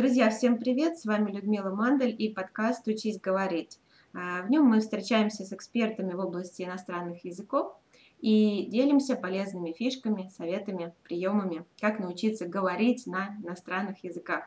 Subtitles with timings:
[0.00, 0.98] Друзья, всем привет!
[0.98, 3.78] С вами Людмила Мандель и подкаст «Учись говорить».
[4.14, 7.74] А, в нем мы встречаемся с экспертами в области иностранных языков
[8.18, 14.44] и делимся полезными фишками, советами, приемами, как научиться говорить на иностранных языках.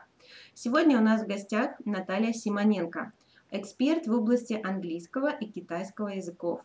[0.54, 3.12] Сегодня у нас в гостях Наталья Симоненко,
[3.52, 6.62] эксперт в области английского и китайского языков,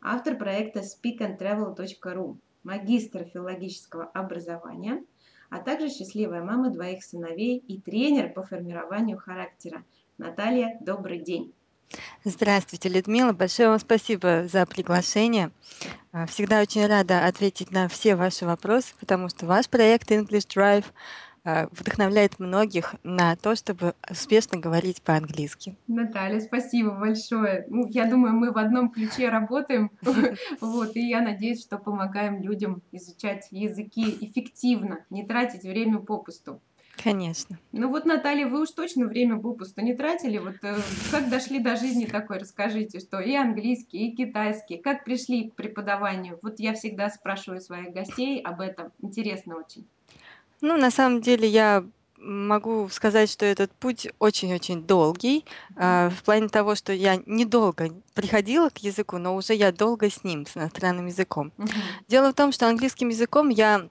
[0.00, 5.02] автор проекта speakandtravel.ru, магистр филологического образования–
[5.50, 9.84] а также счастливая мама двоих сыновей и тренер по формированию характера.
[10.18, 11.52] Наталья, добрый день.
[12.24, 13.32] Здравствуйте, Людмила.
[13.32, 15.50] Большое вам спасибо за приглашение.
[16.12, 20.84] А, всегда очень рада ответить на все ваши вопросы, потому что ваш проект English Drive
[21.72, 25.76] вдохновляет многих на то, чтобы успешно говорить по-английски.
[25.86, 27.66] Наталья, спасибо большое.
[27.68, 29.90] Ну, я думаю, мы в одном ключе работаем,
[30.60, 36.60] вот, и я надеюсь, что помогаем людям изучать языки эффективно, не тратить время попусту.
[37.02, 37.58] Конечно.
[37.72, 40.38] Ну вот, Наталья, вы уж точно время попусту не тратили.
[40.38, 40.76] Вот э,
[41.12, 46.38] как дошли до жизни такой, расскажите, что и английский, и китайский, как пришли к преподаванию?
[46.42, 48.90] Вот я всегда спрашиваю своих гостей об этом.
[49.00, 49.86] Интересно очень.
[50.60, 51.84] Ну, на самом деле я
[52.20, 55.44] могу сказать, что этот путь очень-очень долгий,
[55.76, 60.24] э, в плане того, что я недолго приходила к языку, но уже я долго с
[60.24, 61.52] ним, с иностранным языком.
[61.56, 61.70] Мгм.
[62.08, 63.88] Дело в том, что английским языком я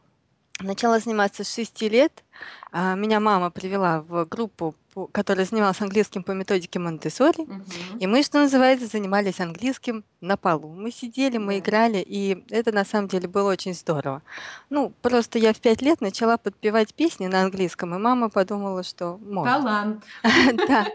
[0.59, 2.23] начала заниматься с 6 лет.
[2.71, 7.41] А, Меня мама привела в группу, по- которая занималась английским по методике Монтессори.
[7.43, 7.65] Мгм.
[7.99, 10.69] И мы, что называется, занимались английским на полу.
[10.73, 11.59] Мы сидели, мы Да.
[11.59, 14.21] играли, и это на самом деле было очень здорово.
[14.69, 19.17] Ну, просто я в пять лет начала подпевать песни на английском, и мама подумала, что
[19.17, 19.53] может.
[19.53, 20.03] Талант.
[20.67, 20.87] Да.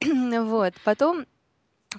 [0.44, 0.74] Вот.
[0.84, 1.26] Потом,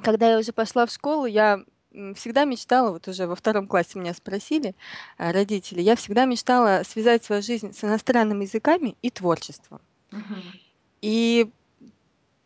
[0.04, 1.62] когда я уже пошла в школу, я
[1.94, 4.76] м, всегда мечтала, вот уже во втором классе меня спросили
[5.18, 9.82] а, родители, я всегда мечтала связать свою жизнь с иностранными языками и творчеством.
[10.12, 10.44] Мгм.
[11.02, 11.50] И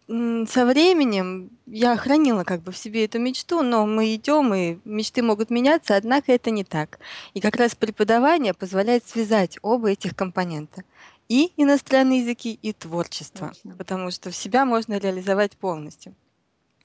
[0.09, 4.77] М, со временем я хранила как бы в себе эту мечту, но мы идем, и
[4.85, 6.99] мечты могут меняться, однако это не так.
[7.33, 10.83] И как раз преподавание позволяет связать оба этих компонента.
[11.27, 13.49] И иностранные языки, и творчество.
[13.49, 13.75] Точно.
[13.75, 16.15] Потому что в себя можно реализовать полностью.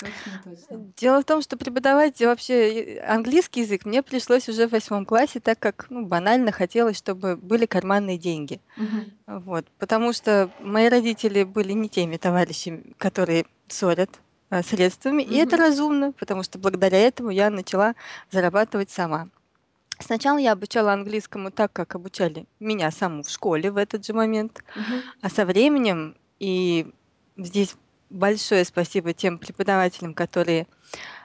[0.03, 0.93] Точно, точно.
[0.97, 5.39] Дело в том, что преподавать вообще э, английский язык мне пришлось уже в восьмом классе,
[5.39, 8.61] так как ну, банально хотелось, чтобы были карманные деньги.
[8.77, 9.13] Мгм.
[9.27, 14.11] Вот, потому что мои родители были не теми товарищами, которые ссорят
[14.51, 15.67] а, средствами, и это Мгм.
[15.67, 17.95] разумно, потому что благодаря этому я начала
[18.31, 19.29] зарабатывать сама.
[20.01, 24.65] Сначала я обучала английскому так, как обучали меня саму в школе в этот же момент,
[24.75, 25.03] Мгм.
[25.21, 26.89] а со временем, и
[27.37, 27.77] здесь
[28.13, 30.67] большое спасибо тем преподавателям, которые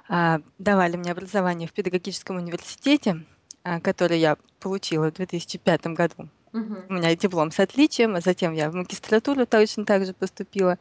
[0.09, 3.23] а, давали мне образование в педагогическом университете,
[3.63, 6.29] а, который я получила в 2005 году.
[6.53, 6.85] Мгм.
[6.89, 10.79] У меня диплом с отличием, а затем я в магистратуру точно так же поступила.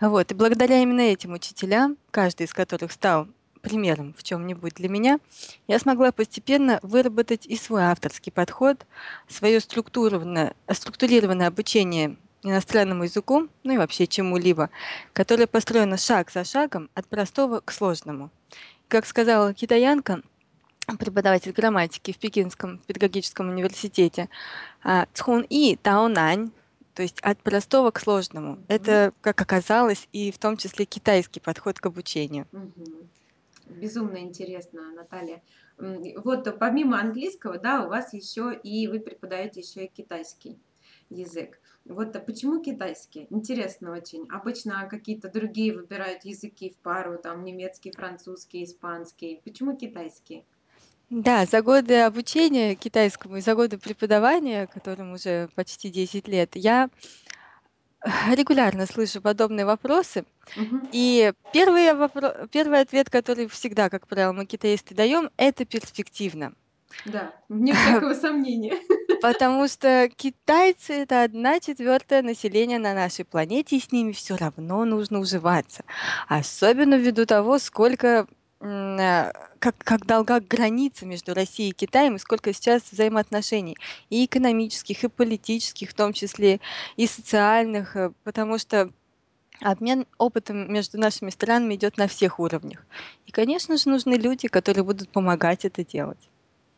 [0.00, 0.32] Вот.
[0.32, 3.28] И благодаря именно этим учителям, каждый из которых стал
[3.60, 5.20] примером в чем-нибудь для меня,
[5.68, 8.84] я смогла постепенно выработать и свой авторский подход,
[9.28, 14.70] свое структурированное, структурированное обучение иностранному языку, ну и вообще чему-либо,
[15.12, 18.30] которое построено шаг за шагом от простого к сложному.
[18.88, 20.22] Как сказала китаянка,
[20.98, 24.28] преподаватель грамматики в Пекинском педагогическом университете,
[24.82, 26.50] а, цхун и таонань,
[26.94, 28.52] то есть от простого к сложному.
[28.52, 28.64] Мгм.
[28.68, 32.46] Это, как оказалось, и в том числе китайский подход к обучению.
[32.52, 33.08] Мгм.
[33.66, 35.40] Безумно интересно, Наталья.
[35.78, 40.58] Вот помимо английского, да, у вас еще и вы преподаете еще и китайский
[41.12, 41.60] язык.
[41.84, 43.26] Вот а почему китайский?
[43.30, 44.26] Интересно очень.
[44.30, 49.40] Обычно какие-то другие выбирают языки в пару, там немецкий, французский, испанский.
[49.44, 50.44] Почему китайский?
[51.10, 56.88] Да, за годы обучения китайскому и за годы преподавания, которым уже почти 10 лет, я
[58.34, 60.24] регулярно слышу подобные вопросы.
[60.56, 60.88] Мгм.
[60.92, 66.54] И первый, вопро- первый ответ, который всегда, как правило, мы китаисты даем, это перспективно.
[67.04, 68.74] Да, вне всякого сомнения.
[69.22, 74.84] Потому что китайцы это одна четвертая населения на нашей планете, и с ними все равно
[74.84, 75.84] нужно уживаться.
[76.28, 78.26] Особенно ввиду того, сколько
[78.60, 83.76] э, как, как долга граница между Россией и Китаем, и сколько сейчас взаимоотношений
[84.10, 86.60] и экономических, и политических, в том числе
[86.96, 88.90] и социальных, э, потому что
[89.60, 92.84] обмен опытом между нашими странами идет на всех уровнях.
[93.26, 96.18] И, конечно же, нужны люди, которые будут помогать это делать.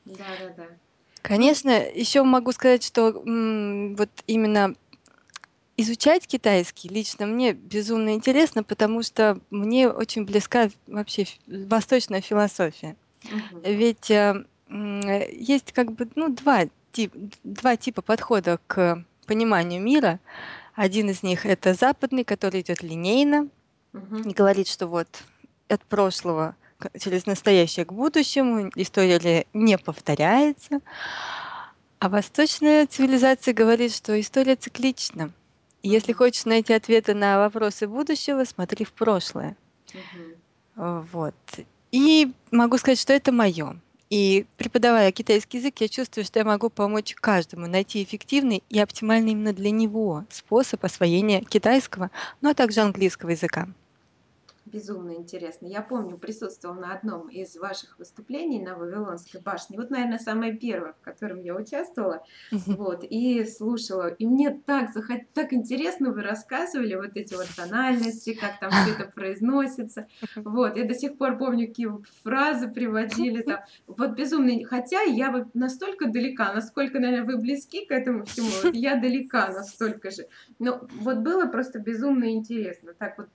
[0.04, 0.64] Да, да, да.
[0.68, 0.78] Ну,
[1.22, 4.74] Конечно, еще могу сказать, что м, вот именно
[5.76, 12.96] изучать китайский лично мне безумно интересно, потому что мне очень близка вообще ф- восточная философия.
[13.24, 13.62] мгм.
[13.62, 15.00] Ведь э, м,
[15.32, 17.12] есть как бы ну, два, тип,
[17.42, 20.20] два типа подхода к пониманию мира.
[20.74, 23.48] Один из них это западный, который идет линейно
[23.94, 24.30] и Мгм.
[24.32, 25.08] говорит, что вот
[25.68, 26.56] от прошлого
[27.00, 30.80] через настоящее к будущему история не повторяется.
[31.98, 35.30] А восточная цивилизация говорит, что история циклична.
[35.82, 39.56] И если хочешь найти ответы на вопросы будущего, смотри в прошлое.
[39.94, 41.06] Мгм.
[41.12, 41.34] Вот.
[41.92, 43.76] И могу сказать, что это мое.
[44.10, 49.32] И преподавая китайский язык, я чувствую, что я могу помочь каждому найти эффективный и оптимальный
[49.32, 52.10] именно для него способ освоения китайского,
[52.40, 53.68] ну а также английского языка.
[54.66, 55.66] Безумно интересно.
[55.66, 59.76] Я помню, присутствовал на одном из ваших выступлений на Вавилонской башне.
[59.76, 62.24] Вот, наверное, самое первое, в котором я участвовала.
[62.50, 64.08] Вот, и слушала.
[64.08, 65.20] И мне так, захот...
[65.34, 70.08] так интересно вы рассказывали вот эти вот тональности, как там все это произносится.
[70.36, 71.90] Вот, я до сих пор помню, какие
[72.22, 73.60] фразы приводили там.
[73.86, 74.64] Вот безумно.
[74.64, 79.48] Хотя я вот настолько далека, насколько, наверное, вы близки к этому всему, вот я далека
[79.48, 80.26] настолько же.
[80.58, 82.94] Но вот было просто безумно интересно.
[82.98, 83.28] Так вот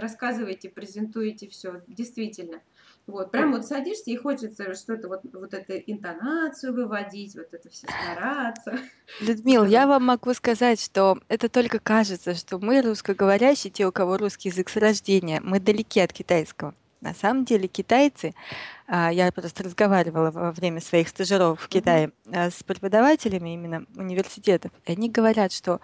[0.00, 2.60] рассказываете, презентуете все, действительно.
[3.06, 7.86] Вот, прям вот садишься и хочется что-то вот, вот эту интонацию выводить, вот это все
[7.86, 8.78] стараться.
[9.20, 14.18] Людмил, я вам могу сказать, что это только кажется, что мы русскоговорящие, те, у кого
[14.18, 16.74] русский язык с рождения, мы далеки от китайского.
[17.00, 18.34] На самом деле китайцы,
[18.86, 21.68] а, я просто разговаривала во время своих стажировок в.
[21.68, 25.80] Китае а, с преподавателями именно университетов, и они говорят, что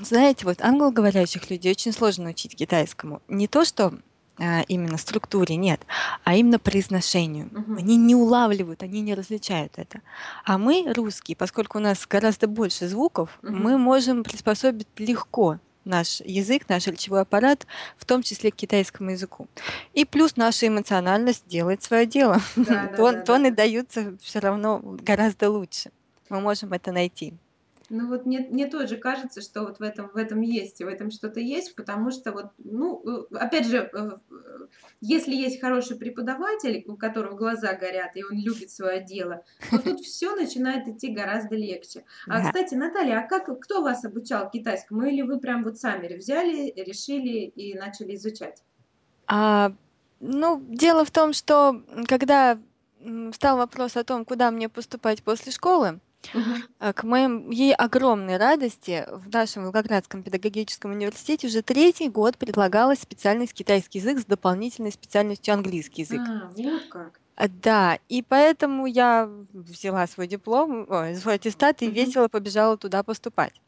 [0.00, 3.20] знаете, вот англоговорящих людей очень сложно учить китайскому.
[3.28, 3.92] Не то, что
[4.38, 5.80] а, именно структуре, нет,
[6.24, 7.48] а именно произношению.
[7.52, 7.76] Мгм.
[7.76, 10.00] Они не улавливают, они не различают это.
[10.44, 13.80] А мы, русские, поскольку у нас гораздо больше звуков, мы Мгм.
[13.80, 17.66] можем приспособить легко наш язык, наш речевой аппарат,
[17.96, 19.48] в том числе к китайскому языку.
[19.92, 22.40] И плюс наша эмоциональность делает свое дело.
[22.56, 23.56] Да, да, Тон, да, да, тоны да.
[23.56, 25.90] даются все равно гораздо лучше.
[26.28, 27.34] Мы можем это найти.
[27.90, 31.10] Ну вот мне, мне тоже кажется, что вот в этом, в этом есть, в этом
[31.10, 34.18] что-то есть, потому что вот, ну, э, опять же, э,
[35.00, 40.00] если есть хороший преподаватель, у которого глаза горят, и он любит свое дело, то тут
[40.00, 42.04] все начинает идти гораздо легче.
[42.28, 42.46] А, Да.
[42.46, 47.40] кстати, Наталья, а как, кто вас обучал китайскому, или вы прям вот сами взяли, решили
[47.40, 48.62] и начали изучать?
[49.26, 49.72] А,
[50.20, 52.58] ну, дело в том, что когда
[53.00, 56.00] м, встал вопрос о том, куда мне поступать после школы,
[56.32, 56.66] Мгм.
[56.78, 63.54] а, к моей огромной радости в нашем Волгоградском педагогическом университете уже третий год предлагалась специальность
[63.54, 66.22] китайский язык с дополнительной специальностью английский язык.
[66.22, 67.20] А, вот как.
[67.36, 71.94] А, Да, и поэтому я взяла свой диплом, ой, свой аттестат и Мгм.
[71.94, 73.60] весело побежала туда поступать.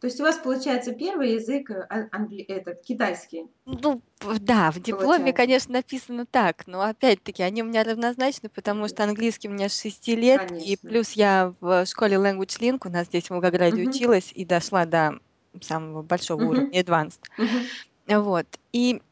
[0.00, 4.70] То есть у вас получается первый язык э, ан- англи- этот китайский, Ну, п да,
[4.70, 9.48] в дипломе, получается, конечно, написано так, но опять-таки они у меня равнозначны, потому что английский
[9.48, 10.88] у меня с 6 лет, и конечно.
[10.88, 13.90] плюс я в школе Language Link, у нас здесь в Волгограде Мгм.
[13.90, 15.18] училась и дошла до
[15.60, 16.72] самого большого уровня, Мгм.
[16.78, 17.20] advanced.
[17.36, 18.22] Мгм.
[18.22, 18.46] Вот.
[18.72, 19.02] И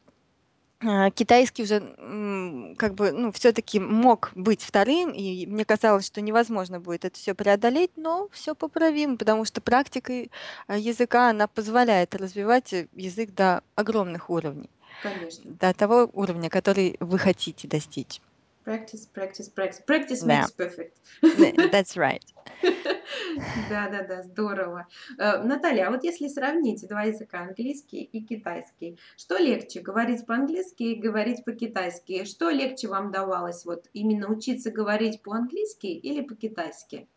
[0.81, 6.21] а, китайский уже м, как бы, ну, все-таки мог быть вторым, и мне казалось, что
[6.21, 10.29] невозможно будет это все преодолеть, но все поправимо, потому что практика и-
[10.67, 15.51] а, языка, она позволяет развивать э, язык до огромных уровней Конечно.
[15.51, 18.21] до того уровня, который вы хотите достичь.
[18.65, 19.81] Practice, practice, practice.
[19.85, 20.93] Practice Да, makes perfect.
[21.23, 22.23] Н- that's right.
[23.69, 24.87] Да-да-да, здорово.
[25.17, 30.83] Э, Наталья, а вот если сравнить два языка, английский и китайский, что легче, говорить по-английски
[30.83, 32.25] и говорить по-китайски?
[32.25, 37.07] Что легче вам давалось, вот именно учиться говорить по-английски или по-китайски?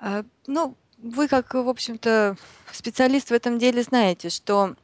[0.00, 2.36] А, Ну, вы как, в общем-то,
[2.72, 4.76] специалист в этом деле знаете, что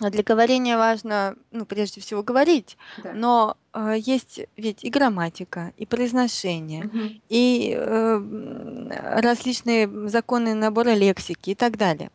[0.00, 3.12] для говорения важно, ну, прежде всего говорить, Да.
[3.12, 7.20] но э, есть ведь и грамматика, и произношение, Мгм.
[7.28, 12.10] и э, м, различные законы набора лексики и так далее.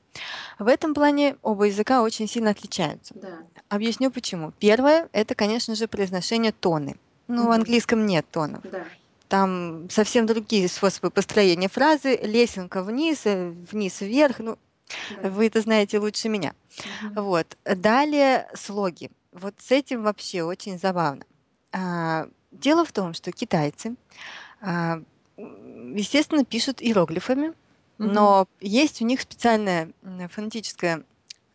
[0.60, 3.14] В этом плане оба языка очень сильно отличаются.
[3.16, 3.40] Да.
[3.70, 4.52] Объясню почему.
[4.60, 6.96] Первое– это, конечно же, произношение тоны.
[7.28, 7.52] Ну, в Мгм.
[7.52, 8.62] английском нет тонов.
[8.64, 8.84] Да.
[9.28, 12.18] Там совсем другие способы построения фразы.
[12.24, 14.40] Лесенка вниз, э, вниз вверх.
[14.40, 14.58] Ну.
[15.24, 16.54] Вы это знаете лучше меня.
[17.02, 17.24] Мгм.
[17.24, 17.58] Вот.
[17.66, 19.10] Далее слоги.
[19.32, 21.24] Вот с этим вообще очень забавно.
[21.72, 23.96] А, Дело в том, что китайцы,
[24.62, 25.02] а,
[25.38, 27.54] м, естественно, пишут иероглифами,
[27.98, 28.14] Мгм.
[28.14, 31.04] но есть у них специальная м, фонетическая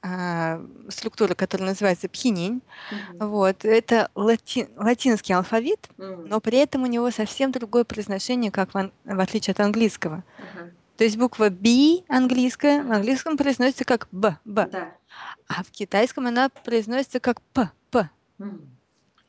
[0.05, 2.61] а, структура, которая называется пхининь.
[2.91, 3.29] Мгм.
[3.31, 3.65] Вот.
[3.65, 8.93] Это лати- латинский алфавит, но при этом у него совсем другое произношение, как в, ан-
[9.05, 10.25] в отличие от английского.
[10.39, 10.71] Ага.
[11.03, 12.95] То есть буква B английская в Ага.
[12.99, 14.95] английском произносится как Б, Б, Да.
[15.49, 18.09] а в китайском она произносится как П, П.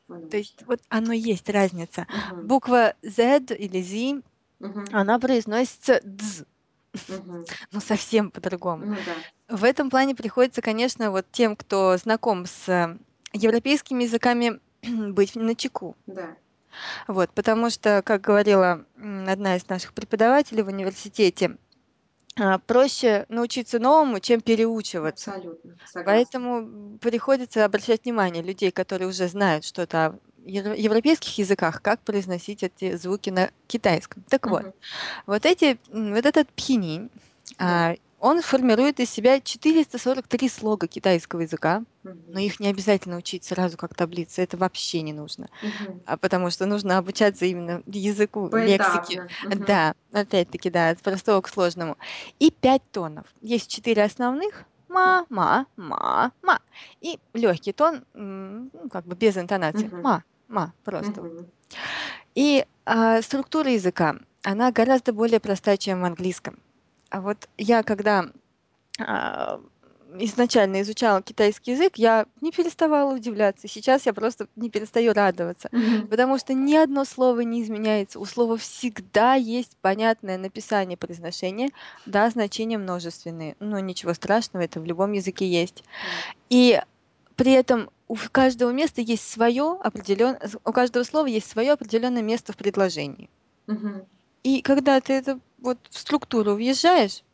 [0.06, 2.06] Вот То есть вот оно есть разница.
[2.30, 2.46] Мгм.
[2.46, 4.22] Буква Z или Z,
[4.60, 4.84] Мгм.
[4.92, 6.44] она произносится дз,
[7.08, 7.44] Мгм.
[7.72, 8.86] ну совсем по-другому.
[8.86, 8.96] Ну
[9.48, 9.56] да.
[9.56, 12.96] В этом плане приходится, конечно, вот тем, кто знаком с
[13.32, 15.96] европейскими языками, быть начеку.
[16.06, 16.36] Да.
[17.06, 21.56] Вот, потому что, как говорила одна из наших преподавателей в университете,
[22.36, 25.30] а, проще научиться новому, чем переучиваться.
[25.32, 26.04] Абсолютно, согласна.
[26.04, 32.96] Поэтому приходится обращать внимание людей, которые уже знают что-то о европейских языках, как произносить эти
[32.96, 34.24] звуки на китайском.
[34.28, 34.72] Так вот, Мгм.
[35.26, 37.10] вот эти, вот этот пхинин,
[37.58, 37.90] Да.
[37.90, 43.76] а, он формирует из себя 443 слога китайского языка, но их не обязательно учить сразу
[43.76, 45.48] как таблицы, это вообще не нужно.
[46.06, 49.18] А потому что нужно обучаться именно языку, лексике.
[49.18, 49.54] Поэтапно.
[49.56, 49.64] Мгм.
[49.66, 51.98] Да, опять-таки, да, от простого к сложному.
[52.38, 53.26] И 5 тонов.
[53.42, 56.60] Есть 4 основных: ма, ма, ма, ма.
[57.02, 59.90] И легкий тон, ну, как бы без интонации.
[60.02, 61.20] Ма, ма, просто.
[62.34, 66.58] И, а, структура языка, она гораздо более простая, чем в английском.
[67.10, 68.26] А вот я когда,
[69.00, 69.60] а,
[70.18, 73.68] изначально изучала китайский язык, я не переставала удивляться.
[73.68, 76.08] Сейчас я просто не перестаю радоваться, Мгм.
[76.10, 78.20] потому что ни одно слово не изменяется.
[78.20, 81.70] У слова всегда есть понятное написание произношения,
[82.06, 85.84] да, значения множественные, но ничего страшного, это в любом языке есть.
[86.50, 86.80] И
[87.36, 92.52] при этом у каждого места есть своё определён у каждого слова есть своё определённое место
[92.52, 93.28] в предложении.
[93.68, 94.06] Мгм.
[94.44, 97.24] И когда ты это вот в структуру въезжаешь,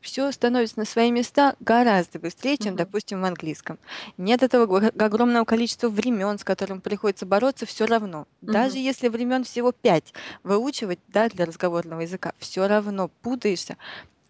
[0.00, 2.76] всё становится на свои места гораздо быстрее, чем, Мгм.
[2.76, 3.78] допустим, в английском.
[4.18, 8.26] Нет этого го огромного количества времён, с которым приходится бороться всё равно.
[8.42, 8.80] Даже Мгм.
[8.80, 10.14] если времён всего 5
[10.44, 13.76] выучивать, да, для разговорного языка, всё равно путаешься.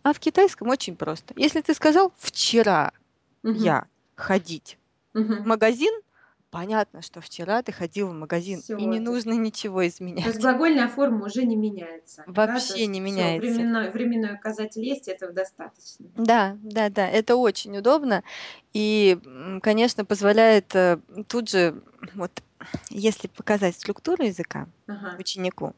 [0.04, 1.34] А в китайском очень просто.
[1.36, 2.92] Если ты сказал: "Вчера
[3.44, 3.76] Мгм.
[3.76, 4.78] я ходить
[5.38, 5.46] в Мгм.
[5.46, 5.94] магазин",
[6.54, 9.84] понятно, что вчера ты ходил в магазин, и Всё, не то нужно ничего
[10.22, 10.40] то есть изменять.
[10.40, 12.62] глагольная форма уже не меняется, да?
[12.62, 13.34] То Вообще не есть всё, меняется.
[13.34, 16.10] временной временной указатель есть, этого достаточно.
[16.16, 18.22] Да, да-да, это очень удобно
[18.72, 21.82] и, м, конечно, позволяет, э, тут же,
[22.14, 22.30] вот
[22.88, 25.18] если показать структуру языка Ага.
[25.18, 25.74] ученику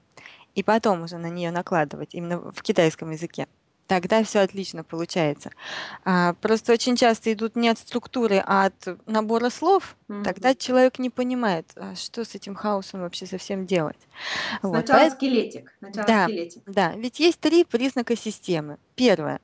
[0.55, 3.49] и потом уже на неё накладывать именно в китайском языке,
[3.87, 5.51] тогда всё отлично получается.
[6.05, 9.97] А, просто очень часто идут не от структуры, а от набора слов.
[10.25, 10.57] Тогда Мгм.
[10.59, 13.99] человек не понимает, а что с этим хаосом вообще совсем делать.
[14.63, 16.63] Вот, Сначала поэт скелетик, сначала да, скелетик.
[16.67, 18.79] да, ведь есть 3 признака системы.
[18.97, 19.41] 1-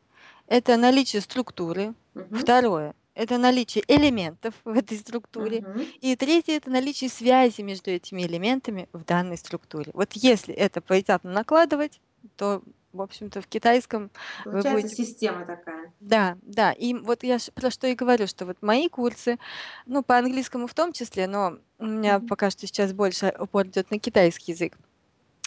[0.48, 1.94] это наличие структуры.
[2.14, 2.38] Мгм.
[2.44, 5.60] 2- это наличие элементов в этой структуре.
[5.60, 5.86] Мгм.
[6.00, 9.90] И 3- это наличие связи между этими элементами в данной структуре.
[9.94, 12.00] Вот если это поэтапно накладывать,
[12.36, 14.10] то, в общем-то, в китайском
[14.44, 15.92] вы Получается будете система такая.
[16.00, 19.38] Да, да, и вот я про что и говорю, что вот мои курсы,
[19.86, 22.28] ну, по английскому в том числе, но у меня Мгм.
[22.28, 24.76] пока что сейчас больше упор идёт на китайский язык.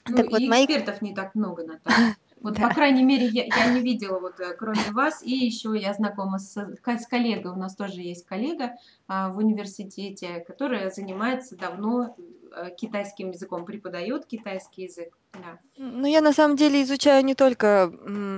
[0.07, 2.15] Ну, Так вот, и мои ку экспертов не так много, Наталья.
[2.45, 2.73] Вот, по Да.
[2.75, 6.55] крайней мере, я я не видела, вот, э, кроме вас, и ещё я знакома с
[6.55, 7.51] с коллегой.
[7.51, 8.73] У нас тоже есть коллега,
[9.07, 12.15] а, в университете, которая занимается давно,
[12.55, 15.17] э, китайским языком, преподаёт китайский язык.
[15.33, 15.57] Да.
[15.77, 17.91] Ну, я на самом деле изучаю не только,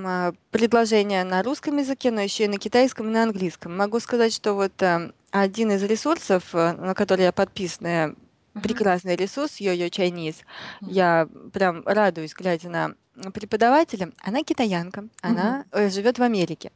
[0.06, 3.76] а, предложения на русском языке, но ещё и на китайском и на английском.
[3.76, 8.14] Могу сказать, что вот, э, один из ресурсов, на который я подписана,
[8.58, 8.62] Мгм.
[8.62, 10.36] прекрасный ресурс "Йо-Йо Чайниз".
[10.80, 10.92] Мгм.
[10.92, 12.94] Я прям радуюсь, глядя на
[13.32, 14.10] преподавателя.
[14.22, 15.10] Она китаянка, Мгм.
[15.22, 16.70] она, э, живёт в Америке.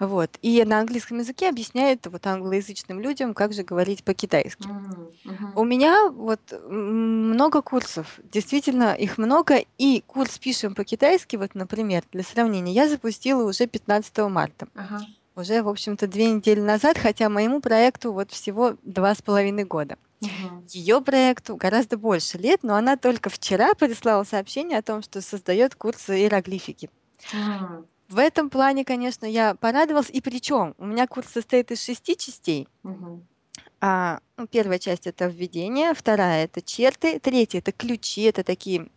[0.00, 4.68] Вот, и на английском языке объясняет вот англоязычным людям, как же говорить по-китайски.
[4.68, 5.52] М, мгм.
[5.56, 12.02] У меня вот, м, много курсов, действительно, их много, и курс "Пишем по-китайски", вот, например,
[12.12, 14.68] для сравнения, я запустила уже 15 марта.
[14.76, 15.06] Ага.
[15.36, 19.96] Уже, в общем-то, 2 недели назад, хотя моему проекту вот всего 2,5 года.
[20.22, 20.70] Мгм.
[20.72, 25.74] Её проекту гораздо больше лет, но она только вчера прислала сообщение о том, что создаёт
[25.74, 26.90] курсы иероглифики.
[27.32, 27.86] М.
[28.08, 32.66] В этом плане, конечно, я порадовалась, и причём у меня курс состоит из 6 частей.
[32.82, 33.26] Мгм.
[33.80, 38.88] А, ну, 1 часть- это введение, 2- это черты, 3- это ключи, это такие,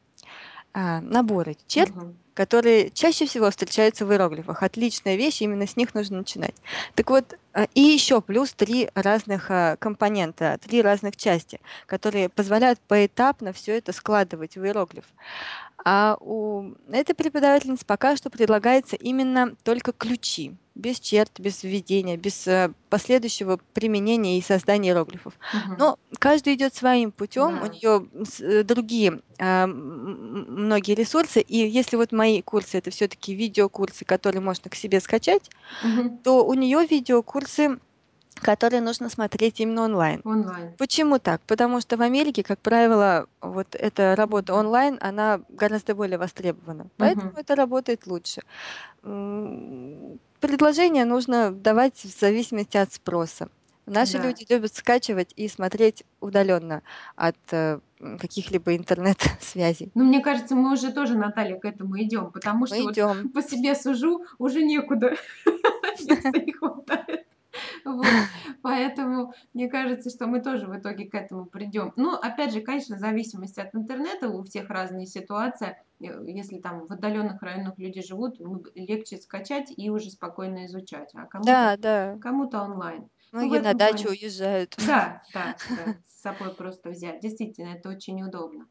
[0.73, 2.17] а, наборы черт, Мгм.
[2.35, 4.63] которые чаще всего встречаются в иероглифах.
[4.63, 6.55] Отличная вещь, именно с них нужно начинать.
[6.95, 12.79] Так вот, а, и ещё плюс 3 разных, а, компонента, 3 разных части, которые позволяют
[12.87, 15.05] поэтапно всё это складывать в иероглиф.
[15.85, 22.47] А у этой преподавательницы пока что предлагается именно только ключи, без черт, без введения, без,
[22.47, 25.37] э, последующего применения и создания иероглифов.
[25.51, 25.75] Мгм.
[25.77, 27.67] Но каждый идёт своим путём, у Да.
[27.67, 31.41] неё с другие, а, м многие ресурсы.
[31.41, 35.49] И если вот мои курсы- это всё-таки видеокурсы, которые можно к себе скачать,
[35.81, 36.23] Мгм.
[36.23, 37.79] то у неё видеокурсы,
[38.43, 40.21] которые нужно смотреть именно онлайн.
[40.25, 40.73] Онлайн.
[40.77, 41.41] Почему так?
[41.47, 47.27] Потому что в Америке, как правило, вот эта работа онлайн, она гораздо более востребована, поэтому
[47.31, 47.37] Мгм.
[47.39, 48.41] это работает лучше.
[49.03, 53.49] М, предложения нужно давать в зависимости от спроса.
[53.85, 54.27] Наши Да.
[54.27, 56.83] люди любят скачивать и смотреть удаленно
[57.17, 57.79] от э,
[58.19, 59.91] каких-либо интернет-связей.
[59.93, 63.29] Ну, мне кажется, мы уже тоже, Наталья, к этому идем, потому что Мы вот идем.
[63.29, 65.15] по себе сужу, уже некуда,
[65.99, 67.22] не хватает.
[67.93, 68.05] Вот,
[68.61, 71.93] поэтому мне кажется, что мы тоже в итоге к этому придем.
[71.95, 75.77] Но, опять же, конечно, в зависимости от интернета, у всех разные ситуации.
[75.99, 81.09] Э, Если там в отдаленных районах люди живут, ну, легче скачать и уже спокойно изучать,
[81.13, 82.17] а кому-то Да, да.
[82.19, 83.09] кому-то онлайн.
[83.41, 84.75] Ну, в Многие на этом дачу плане, уезжают.
[84.77, 87.19] да, да, да, с собой просто взять.
[87.21, 88.67] Действительно, это очень удобно.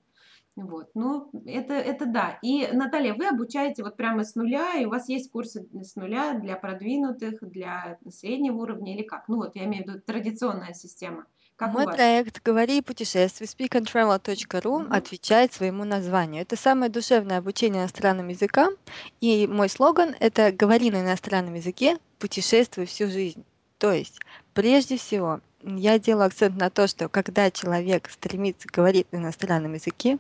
[0.55, 2.39] Вот, ну, это, это да.
[2.43, 6.35] И, Наталья, вы обучаете вот прямо с нуля, и у вас есть курсы с нуля
[6.35, 9.29] для продвинутых, для среднего уровня или как?
[9.29, 11.25] Ну, вот я имею в виду традиционная система.
[11.57, 14.93] Как Мой проект «Говори и путешествуй» speakandtravel.ru Мгм.
[14.93, 16.43] отвечает своему названию.
[16.43, 18.75] Это самое душевное обучение иностранным языкам,
[19.21, 23.45] и мой слоган– это «Говори на иностранном языке, путешествуй всю жизнь».
[23.79, 24.21] То есть,
[24.55, 30.19] прежде всего, я делаю акцент на то, что когда человек стремится говорить на иностранном языке,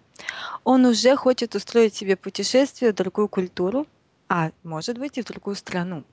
[0.65, 3.87] он уже хочет устроить себе путешествие в другую культуру,
[4.29, 6.05] а может быть и в другую страну.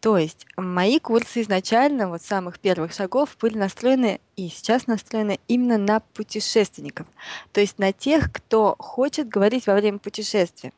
[0.00, 5.76] То есть мои курсы изначально, вот самых первых шагов, были настроены и сейчас настроены именно
[5.76, 7.06] на путешественников,
[7.52, 10.72] то есть на тех, кто хочет говорить во время путешествия.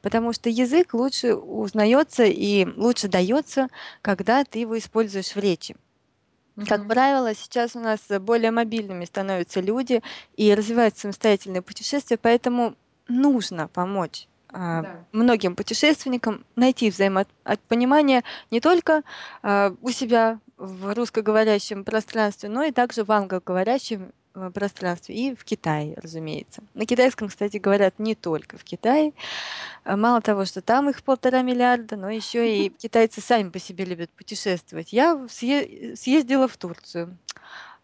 [0.00, 3.68] Потому что язык лучше узнается и лучше дается,
[4.00, 5.76] когда ты его используешь в речи.
[6.56, 6.88] Как Мгм.
[6.88, 10.02] правило, сейчас у нас более мобильными становятся люди
[10.36, 12.74] и развивают самостоятельные путешествия, поэтому
[13.08, 15.04] нужно помочь а, Да.
[15.12, 19.02] многим путешественникам найти взаимопонимание не только
[19.42, 24.12] а, у себя в русскоговорящем пространстве, но и также в англоговорящем
[24.50, 26.62] пространстве и в Китае, разумеется.
[26.74, 29.12] На китайском, кстати, говорят не только в Китае.
[29.84, 33.84] А Мало того, что там их полтора миллиарда, но еще и китайцы сами по себе
[33.84, 34.92] любят путешествовать.
[34.92, 37.16] Я съе- съездила в Турцию.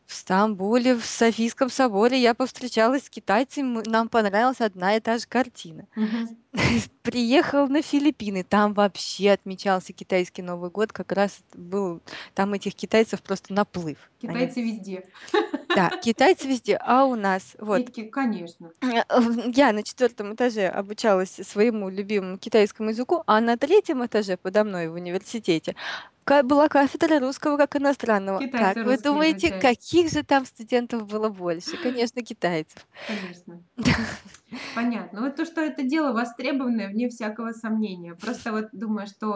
[0.07, 5.27] В Стамбуле, в Софийском соборе я повстречалась с китайцами, нам понравилась одна и та же
[5.29, 5.85] картина.
[5.95, 6.39] Мгм.
[7.03, 12.01] Приехал на Филиппины, там вообще отмечался китайский Новый год, как раз был,
[12.35, 13.99] там этих китайцев просто наплыв.
[14.23, 15.09] Они, Китайцы везде.
[15.75, 18.73] да, китайцы везде, а у нас, вот, ки- конечно.
[18.83, 24.89] я на четвертом этаже обучалась своему любимому китайскому языку, а на третьем этаже подо мной
[24.89, 25.77] в университете
[26.25, 28.39] ка- была кафедра русского как иностранного.
[28.41, 29.63] Как Китайцы вы русские думаете, изучают.
[29.63, 31.77] каких же там студентов было больше?
[31.79, 32.87] Конечно, китайцев.
[33.07, 33.63] Конечно.
[34.75, 35.23] Понятно.
[35.23, 38.15] Вот то, что это дело востребованное, вне всякого сомнения.
[38.15, 39.35] Просто вот думаю, что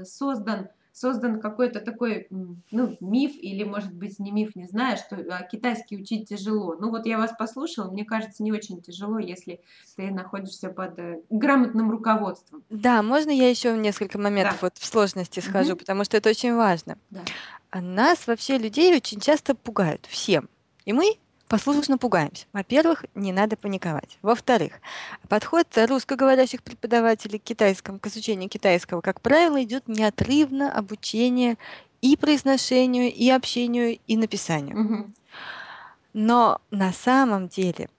[0.00, 4.98] э, создан, создан какой-то такой, м, ну, миф, или, может быть, не миф, не знаю,
[4.98, 6.76] что а, китайский учить тяжело.
[6.78, 9.60] Ну, вот я вас послушала, мне кажется, не очень тяжело, если
[9.96, 12.62] ты находишься под э, грамотным руководством.
[12.68, 14.66] Да, можно я еще несколько моментов Да.
[14.66, 15.78] вот в сложности схожу, Мгм.
[15.78, 16.98] потому что это очень важно.
[17.10, 17.22] Да.
[17.70, 20.48] А нас вообще, людей, очень часто пугают всем.
[20.84, 21.14] И мы
[21.52, 22.46] послушно пугаемся.
[22.54, 24.16] Во-первых, не надо паниковать.
[24.22, 24.80] Во-вторых,
[25.28, 31.58] подход русскоговорящих преподавателей к китайскому, к изучению китайского, как правило, идет неотрывно обучение
[32.00, 35.12] и произношению, и общению, и написанию.
[36.14, 37.90] Но на самом деле,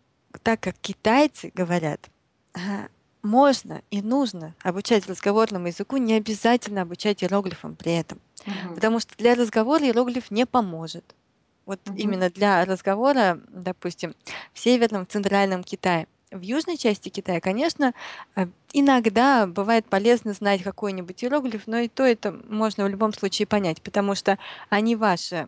[0.42, 2.10] так как китайцы говорят,
[2.56, 2.88] а,
[3.22, 8.20] можно и нужно обучать разговорному языку, не обязательно обучать иероглифам при этом.
[8.74, 11.13] Потому что для разговора иероглиф не поможет.
[11.65, 11.97] Вот Мгм.
[11.97, 14.13] именно для разговора, допустим,
[14.54, 16.08] в северном, в центральном Китае.
[16.32, 17.93] В южной части Китая, конечно,
[18.36, 23.45] э, иногда бывает полезно знать какой-нибудь иероглиф, но и то это можно в любом случае
[23.47, 24.38] понять, потому что
[24.69, 25.47] они ваши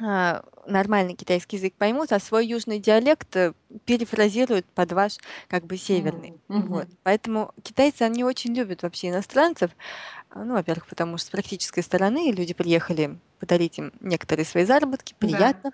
[0.00, 3.52] а, нормальный китайский язык поймут, а свой южный диалект э,
[3.84, 5.16] перефразируют под ваш
[5.48, 6.34] как бы северный.
[6.48, 6.86] М, Вот.
[6.86, 6.96] мгм.
[7.02, 9.70] Поэтому китайцы, они очень любят вообще иностранцев,
[10.40, 15.14] а, Ну, во-первых, потому что с практической стороны люди приехали подарить им некоторые свои заработки,
[15.20, 15.26] Да.
[15.28, 15.70] приятно.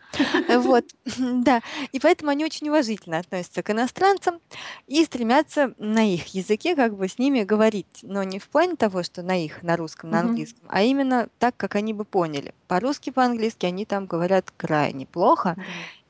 [0.48, 0.84] Э, Вот,
[1.44, 1.62] да.
[1.92, 4.40] И поэтому они очень уважительно относятся к иностранцам
[4.86, 8.00] и стремятся на их языке как бы с ними говорить.
[8.02, 10.28] Но не в плане того, что на их, на русском, на Мгм.
[10.28, 12.54] английском, а именно так, как они бы поняли.
[12.66, 15.54] По-русски, по-английски они там говорят крайне плохо.
[15.56, 15.62] Да.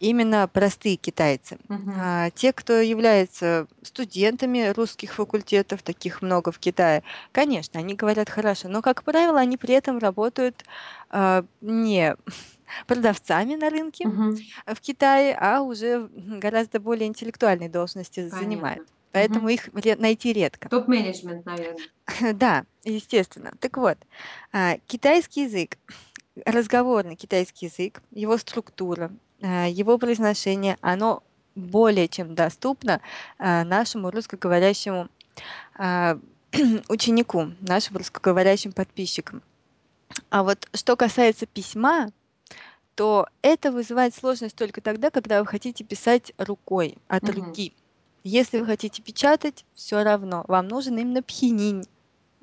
[0.05, 1.57] Именно простые китайцы.
[1.69, 1.95] Мгм.
[1.97, 8.69] А те, кто являются студентами русских факультетов, таких много в Китае, Конечно, они говорят хорошо,
[8.69, 10.65] но, как правило, они при этом работают
[11.09, 12.17] а, не
[12.87, 14.37] продавцами на рынке Мгм.
[14.67, 18.87] а, в Китае, а уже гораздо более интеллектуальные должности занимают.
[18.87, 18.95] Понятно.
[19.13, 19.49] Поэтому Мгм.
[19.49, 20.69] их ре- найти редко.
[20.69, 21.85] Топ-менеджмент, наверное.
[22.35, 23.53] Да, естественно.
[23.61, 23.97] Так вот,
[24.53, 25.79] а, китайский язык,
[26.45, 29.11] разговорный китайский язык, его структура,
[29.45, 31.23] а, его произношение, оно
[31.55, 33.01] более чем доступно
[33.39, 35.09] а, нашему русскоговорящему
[35.77, 36.19] а,
[36.89, 39.43] ученику, нашим русскоговорящим подписчикам.
[40.31, 42.11] А вот что касается письма,
[42.95, 47.49] то это вызывает сложность только тогда, когда вы хотите писать рукой, от Мгм.
[47.49, 47.75] руки.
[48.23, 51.85] Если вы хотите печатать, все равно, вам нужен именно пхининь.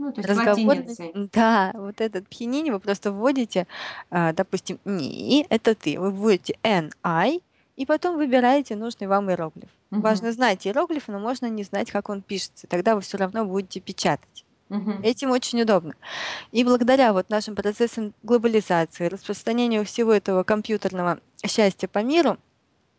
[0.02, 1.12] Ну, то есть Разговорный, латиницей.
[1.32, 3.68] да, вот этот пхининь вы просто вводите,
[4.10, 7.40] а, допустим, "ни"- это ты, вы вводите "ни",
[7.76, 9.70] и потом выбираете нужный вам иероглиф.
[9.92, 10.02] Мгм.
[10.02, 13.80] Важно знать иероглиф, но можно не знать, как он пишется, тогда вы все равно будете
[13.80, 14.44] печатать.
[14.70, 15.02] Мгм.
[15.04, 15.94] Этим очень удобно.
[16.52, 22.38] И благодаря вот нашим процессам глобализации, распространению всего этого компьютерного счастья по миру,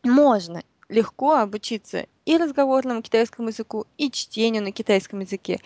[0.04, 0.62] можно
[0.92, 5.59] легко обучиться и разговорному китайскому языку, и чтению на китайском языке.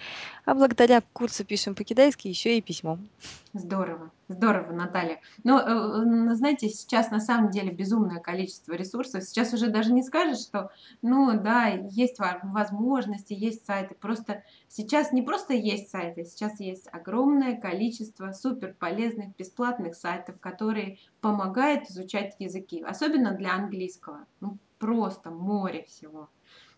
[0.47, 3.09] А благодаря курсу «Пишем по-китайски» еще и письмом.
[3.53, 5.21] Здорово, здорово, Наталья.
[5.45, 9.25] Но, э, н знаете, сейчас на самом деле безумное количество ресурсов.
[9.25, 10.71] Сейчас уже даже не скажешь, что,
[11.03, 13.95] ну да, есть возможности, есть сайты.
[13.95, 21.91] Просто сейчас не просто есть сайты, сейчас есть огромное количество суперполезных бесплатных сайтов, которые помогают
[21.91, 24.27] изучать языки, особенно для английского.
[24.41, 26.31] Ну, просто море всего.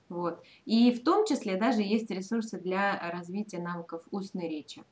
[0.08, 0.42] Вот.
[0.64, 4.82] И в том числе даже есть ресурсы для развития навыков устной речи.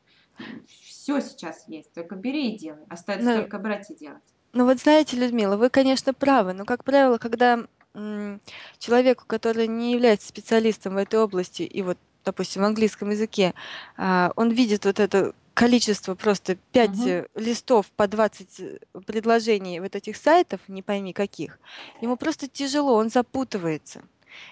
[0.67, 2.85] Все сейчас есть, только бери и делай.
[2.91, 4.23] Остается Ну, только брать и делать.
[4.53, 8.41] ну вот знаете, Людмила, вы, конечно, правы, но, как правило, когда м,
[8.79, 13.55] человеку, который не является специалистом в этой области, и вот, допустим, в английском языке,
[13.97, 17.09] а, он видит вот это количество, просто 5 Мгм.
[17.09, 21.59] э, листов по 20 э, предложений вот этих сайтов, не пойми каких,
[22.03, 24.03] ему просто тяжело, он запутывается.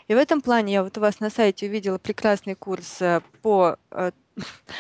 [0.08, 3.76] И в этом плане я вот у вас на сайте увидела прекрасный курс э, по
[3.90, 4.12] э,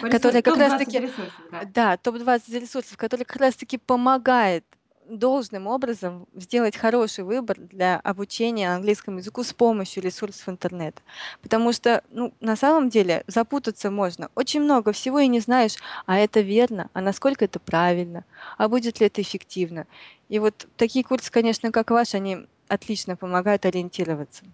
[0.00, 0.12] По ресурс...
[0.12, 1.62] который как Топ-20 раз-таки, ресурсов, да.
[1.74, 4.64] да, топ-20 ресурсов, который как раз-таки помогает
[5.08, 11.02] должным образом сделать хороший выбор для обучения английскому языку с помощью ресурсов интернета.
[11.42, 14.30] Потому что, ну, на самом деле запутаться можно.
[14.34, 18.24] Очень много всего и не знаешь, а это верно, а насколько это правильно,
[18.58, 19.86] а будет ли это эффективно.
[20.28, 24.44] И вот такие курсы, конечно, как ваш, они отлично помогают ориентироваться.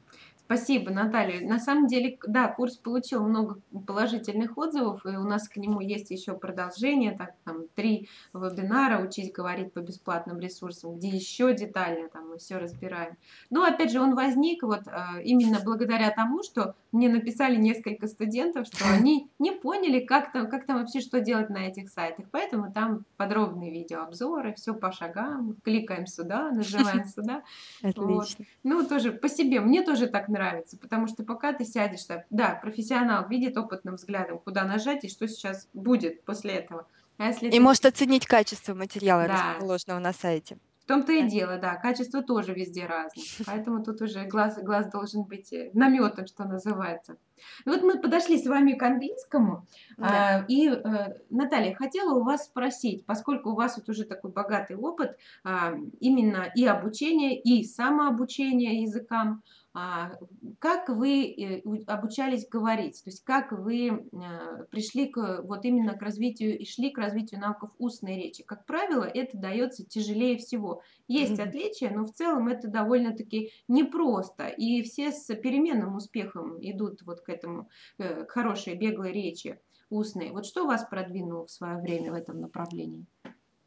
[0.50, 1.46] Спасибо, Наталья.
[1.46, 6.10] На самом деле, да, курс получил много положительных отзывов, и у нас к нему есть
[6.10, 12.30] еще продолжение, так, там, три вебинара «Учись говорить по бесплатным ресурсам», где еще детально там
[12.30, 13.16] мы все разбираем.
[13.48, 18.66] Но, опять же, он возник вот а, именно благодаря тому, что мне написали несколько студентов,
[18.66, 22.26] что они не поняли, как там, как там вообще, что делать на этих сайтах.
[22.32, 27.44] Поэтому там подробные видеообзоры, все по шагам, кликаем сюда, нажимаем сюда.
[27.82, 27.96] Вот.
[27.96, 28.44] Отлично.
[28.64, 29.60] Ну, тоже по себе.
[29.60, 30.39] Мне тоже так нравится,
[30.80, 35.28] потому что пока ты сядешь так, да, профессионал видит опытным взглядом, куда нажать и что
[35.28, 36.86] сейчас будет после этого.
[37.18, 40.58] А если И ты, может оценить качество материала, да, расположенного на сайте.
[40.82, 41.28] в том-то и Да.
[41.28, 43.24] дело, да, качество тоже везде разное.
[43.46, 47.16] Поэтому тут уже глаз, глаз должен быть э, наметан, что называется.
[47.64, 49.66] Ну вот мы подошли с вами к английскому.
[49.96, 50.40] Да.
[50.40, 54.76] а, И, э, Наталья, хотела у вас спросить, поскольку у вас вот уже такой богатый
[54.76, 63.02] опыт а, именно и обучения, и самообучения языкам, как вы э, обучались говорить?
[63.04, 67.40] То есть как вы э, пришли к, вот именно к развитию и шли к развитию
[67.40, 68.42] навыков устной речи?
[68.42, 70.82] Как правило, это дается тяжелее всего.
[71.06, 74.48] Есть отличия, но в целом это довольно-таки непросто.
[74.48, 80.30] И все с переменным успехом идут вот к этому, э, к хорошей беглой речи устной.
[80.30, 83.06] Вот что вас продвинуло в свое время в этом направлении?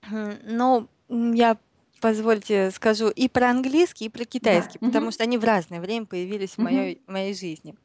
[0.01, 1.57] Хм, ну, я,
[2.03, 4.25] позвольте, скажу и про английский, и про Да.
[4.25, 5.11] китайский, потому Мгм.
[5.13, 6.65] что они в разное время появились в Мгм.
[6.65, 7.75] моей, моей жизни.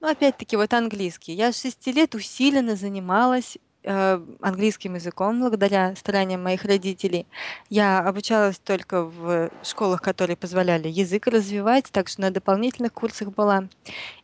[0.00, 1.32] Ну, опять-таки, вот английский.
[1.32, 7.26] Я с 6 лет усиленно занималась э, английским языком благодаря стараниям моих родителей.
[7.68, 13.68] Я обучалась только в школах, которые позволяли язык развивать, так что на дополнительных курсах была.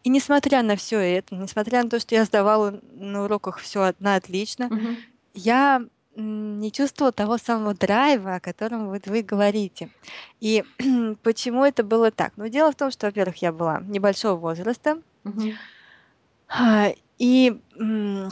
[0.05, 4.15] И несмотря на все это, несмотря на то, что я сдавала на уроках все на
[4.17, 4.97] отлично, Мгм.
[5.35, 5.83] я
[6.17, 9.91] м, не чувствовала того самого драйва, о котором вот вы говорите.
[10.41, 10.65] И
[11.23, 12.33] почему это было так?
[12.37, 15.59] Ну, дело в том, что, во-первых, я была небольшого возраста, Мгм.
[16.49, 18.29] а, и м,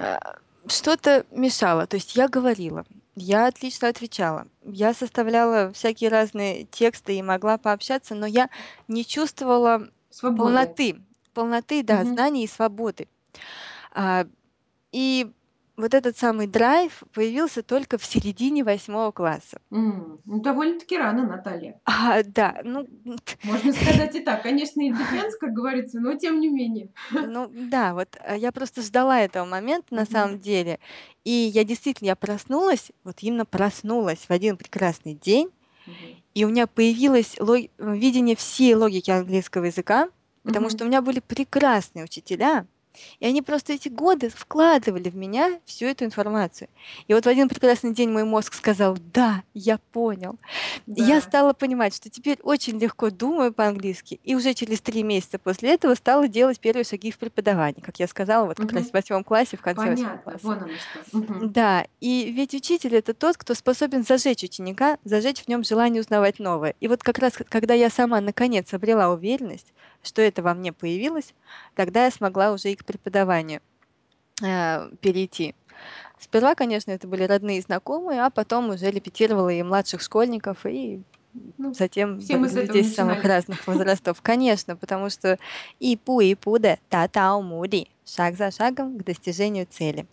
[0.00, 0.18] а,
[0.66, 1.86] что-то мешало.
[1.86, 2.84] То есть я говорила,
[3.16, 8.48] я отлично отвечала, я составляла всякие разные тексты и могла пообщаться, но я
[8.88, 10.42] не чувствовала Свободы.
[10.44, 10.96] полноты,
[11.34, 12.14] полноты, да, Мгм.
[12.14, 13.08] знаний и свободы.
[13.92, 14.26] А,
[14.92, 15.30] И
[15.76, 19.58] вот этот самый драйв появился только в середине восьмого класса.
[19.70, 21.80] М, Ну, довольно-таки рано, Наталья.
[21.84, 22.86] А, да, ну,
[23.42, 24.42] Можно сказать и так.
[24.42, 26.90] Конечно, depends, как говорится, но тем не менее.
[27.10, 30.10] ну да, вот э, я просто ждала этого момента на Мгм.
[30.12, 30.78] самом деле.
[31.24, 35.48] И я действительно, я проснулась, вот именно проснулась в один прекрасный день,
[35.86, 36.22] Мгм.
[36.34, 40.08] и у меня появилось лог- видение всей логики английского языка,
[40.44, 40.86] потому что Мгм.
[40.86, 42.66] у меня были прекрасные учителя,
[43.20, 46.68] И они просто эти годы вкладывали в меня всю эту информацию.
[47.08, 50.36] И вот в один прекрасный день мой мозг сказал, да, я понял.
[50.86, 51.20] И я Да.
[51.22, 54.20] стала понимать, что теперь очень легко думаю по-английски.
[54.24, 57.80] И уже через три месяца после этого стала делать первые шаги в преподавании.
[57.80, 60.40] Как я сказала, вот как раз в восьмом классе, в конце восьмого класса.
[60.42, 61.46] вон оно что.
[61.46, 66.38] Да, и ведь учитель это тот, кто способен зажечь ученика, зажечь в нем желание узнавать
[66.38, 66.74] новое.
[66.80, 69.72] И вот как раз, когда я сама наконец обрела уверенность,
[70.02, 71.34] что это во мне появилось,
[71.74, 73.60] тогда я смогла уже и к преподаванию
[74.44, 75.54] э, перейти.
[76.20, 81.02] Сперва, конечно, это были родные и знакомые, а потом уже репетировала и младших школьников, и
[81.58, 84.20] Ну, затем все мы людей самых разных возрастов.
[84.22, 85.38] Конечно, потому что
[85.80, 90.06] и пу и пу да та тау мури, шаг за шагом к достижению цели.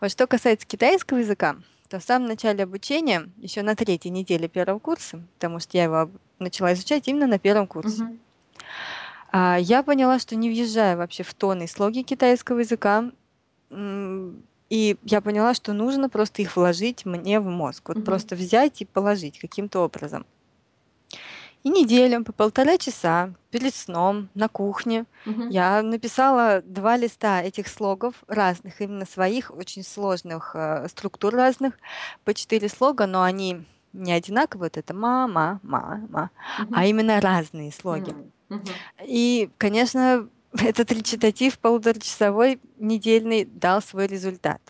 [0.00, 1.56] Вот что касается китайского языка,
[1.88, 6.10] то в самом начале обучения, еще на третьей неделе первого курса, потому что я его
[6.38, 8.18] начала изучать именно на первом курсе, Мгм.
[9.32, 13.10] А, я поняла, что не въезжаю вообще в тон и слоги китайского языка,
[13.70, 18.04] м, и я поняла, что нужно просто их вложить мне в мозг, вот Мгм.
[18.06, 20.26] просто взять и положить каким-то образом.
[21.64, 25.48] И неделю по полтора часа перед сном на кухне Мгм.
[25.50, 31.74] я написала два листа этих слогов разных, именно своих, очень сложных, э, структур разных,
[32.24, 36.84] по четыре слога, но они не одинаковые, вот это ма, ма, ма, ма, а Мгм.
[36.84, 38.10] именно разные слоги.
[38.12, 38.32] М.
[38.48, 38.64] Мгм.
[39.04, 44.60] И, конечно, этот речитатив полуторачасовой недельный дал свой результат.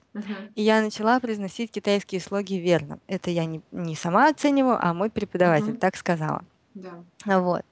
[0.56, 2.98] И я начала произносить китайские слоги верно.
[3.06, 5.78] Это я не, не сама оцениваю, а мой преподаватель Мгм.
[5.78, 6.44] так сказала.
[6.74, 7.04] Да.
[7.24, 7.62] Вот.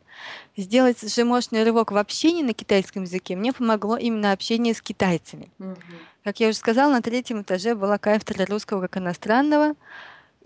[0.57, 5.51] Сделать же мощный рывок в общении на китайском языке мне помогло именно общение с китайцами.
[5.59, 5.77] Мгм.
[6.25, 9.75] Как я уже сказала, на третьем этаже была кафедра русского как иностранного,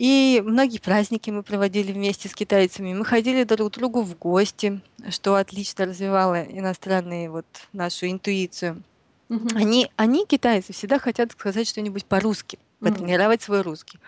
[0.01, 2.95] и многие праздники мы проводили вместе с китайцами.
[2.95, 8.83] Мы ходили друг к другу в гости, что отлично развивало иностранные вот нашу интуицию.
[9.29, 9.57] Мгм.
[9.57, 12.85] Они, они, китайцы, всегда хотят сказать что-нибудь по-русски, М.
[12.85, 13.99] потренировать свой русский.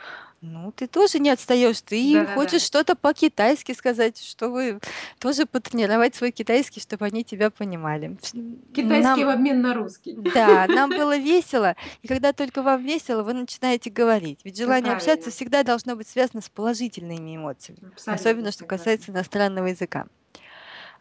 [0.43, 2.35] Ну, ты тоже не отстаешь, ты Да-да-да.
[2.35, 4.81] хочешь что-то по-китайски сказать, чтобы
[5.21, 8.17] тоже потренировать свой китайский, чтобы они тебя понимали.
[8.21, 10.17] Вс- Китайский Нам, в обмен на русский.
[10.17, 14.41] да, нам было весело, и когда только вам весело, вы начинаете говорить.
[14.43, 15.31] Ведь желание общаться правильно.
[15.31, 18.79] всегда должно быть связано с положительными эмоциями, Абсолютно особенно что согласна.
[18.79, 20.07] касается иностранного языка.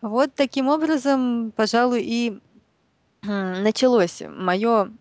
[0.02, 2.40] Вот таким образом, пожалуй, и
[3.24, 4.92] м, началось мое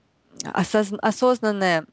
[0.45, 1.85] осознанное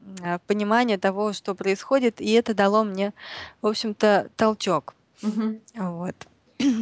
[0.00, 3.12] м, понимание того, что происходит, и это дало мне,
[3.62, 4.94] в общем-то, толчок.
[5.22, 5.60] Мгм.
[5.74, 6.29] Вот.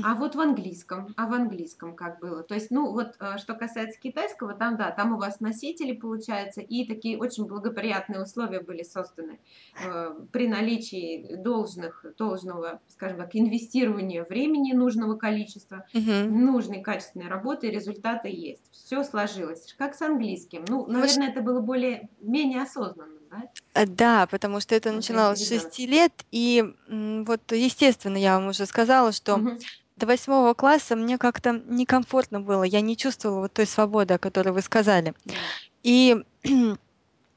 [0.01, 2.43] А вот в английском, а в английском как было?
[2.43, 6.61] То есть, ну вот, э, что касается китайского, там, да, там у вас носители, получается,
[6.61, 9.41] и такие очень благоприятные условия были созданы.
[9.85, 16.39] Э, при наличии должных должного, скажем так, инвестирования времени нужного количества, Мгм.
[16.39, 18.71] нужной качественной работы, результаты есть.
[18.73, 19.75] Всё сложилось.
[19.77, 20.65] Как с английским?
[20.69, 23.49] Ну, Ну наверное, это было более менее осознанным, да?
[23.75, 25.63] э, да, потому что это начиналось с ребёнок.
[25.73, 29.59] 6 лет, и, м, вот, естественно, я вам уже сказала, что Мгм.
[29.97, 34.51] до восьмого класса мне как-то некомфортно было, я не чувствовала вот той свободы, о которой
[34.51, 35.15] вы сказали.
[35.25, 35.35] Да.
[35.83, 36.79] И, м,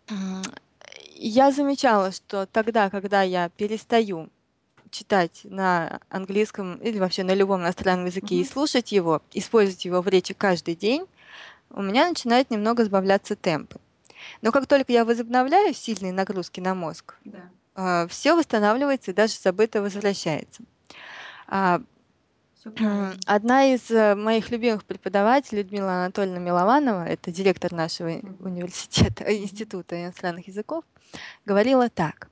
[1.15, 4.29] я замечала, что тогда, когда я перестаю
[4.89, 8.51] читать на английском или вообще на любом иностранном языке и Мгм.
[8.51, 11.05] слушать его, использовать его в речи каждый день,
[11.69, 13.75] у меня начинает немного сбавляться темп.
[14.41, 17.15] Но как только я возобновляю сильные нагрузки на мозг,
[17.75, 18.07] Да.
[18.07, 20.63] все восстанавливается и даже забытое возвращается.
[21.47, 21.81] А,
[22.59, 23.15] Всё правильно.
[23.25, 28.37] одна из, э, моих любимых преподавателей, Людмила Анатольевна Милованова, это директор нашего Мгм.
[28.39, 29.33] университета, Мгм.
[29.43, 30.83] института иностранных языков,
[31.45, 32.29] говорила так: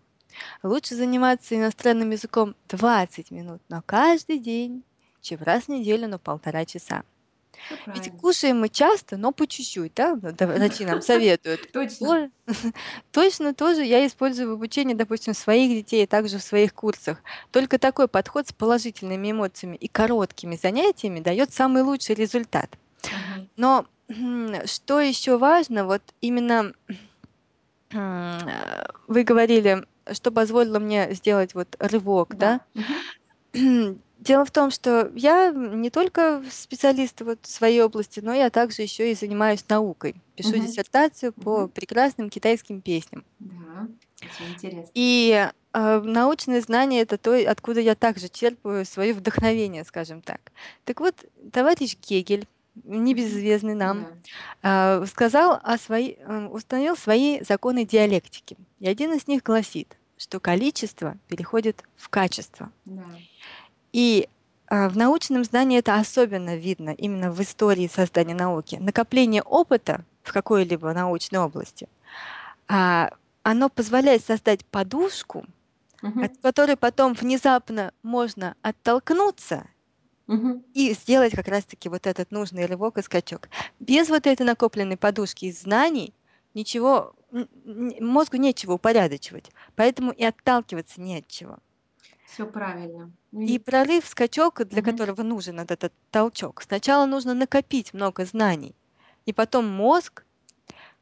[0.64, 4.84] "Лучше заниматься иностранным языком 20 минут, но каждый день,
[5.22, 7.04] чем раз в неделю, но полтора часа".
[7.66, 8.20] Всё Ведь правильно.
[8.20, 11.62] кушаем мы часто, но по чуть-чуть, да, да, врачи нам советуют.
[11.72, 12.30] Точно.
[12.48, 12.54] То
[13.12, 17.18] точно тоже я использую в обучении, допустим, своих детей, а также в своих курсах.
[17.52, 22.78] Только такой подход с положительными эмоциями и короткими занятиями дает самый лучший результат.
[23.58, 23.86] Но,
[24.66, 26.74] что еще важно, вот именно,
[27.92, 32.62] м, э, вы говорили, что позволило мне сделать вот рывок, да?
[32.74, 32.82] Да.
[33.54, 34.02] Мгм.
[34.20, 38.82] Дело в том, что я не только специалист вот в своей области, но я также
[38.82, 40.16] еще и занимаюсь наукой.
[40.36, 40.66] Пишу Мгм.
[40.66, 41.70] диссертацию по Мгм.
[41.70, 43.24] прекрасным китайским песням.
[43.40, 43.88] Да,
[44.26, 44.92] очень интересно.
[44.94, 50.52] И, э, научные знания- это то, откуда я также черпаю свое вдохновение, скажем так.
[50.84, 51.16] Так вот,
[51.54, 52.46] товарищ Гегель,
[52.84, 53.06] Мгм.
[53.06, 54.06] небезызвестный нам,
[54.62, 55.00] Да.
[55.02, 58.58] э, сказал о свои э, установил свои законы диалектики.
[58.80, 62.70] И один из них гласит, что количество переходит в качество.
[62.84, 63.06] Да.
[63.94, 64.28] И
[64.72, 68.76] А, в научном знании это особенно видно именно в истории создания науки.
[68.76, 71.88] Накопление опыта в какой-либо научной области,
[72.68, 73.12] а,
[73.44, 75.46] оно позволяет создать подушку,
[76.20, 76.38] от Мгм.
[76.42, 79.68] которой потом внезапно можно оттолкнуться
[80.28, 80.64] Мгм.
[80.74, 83.50] и сделать как раз-таки вот этот нужный рывок и скачок.
[83.80, 86.14] Без вот этой накопленной подушки из знаний
[86.54, 91.60] ничего, мозгу нечего упорядочивать, поэтому и отталкиваться не от чего.
[92.32, 93.12] Все правильно.
[93.32, 94.92] И И прорыв, скачок, для Мгм.
[94.92, 98.76] которого нужен вот этот толчок, сначала нужно накопить много знаний,
[99.26, 100.24] и потом мозг,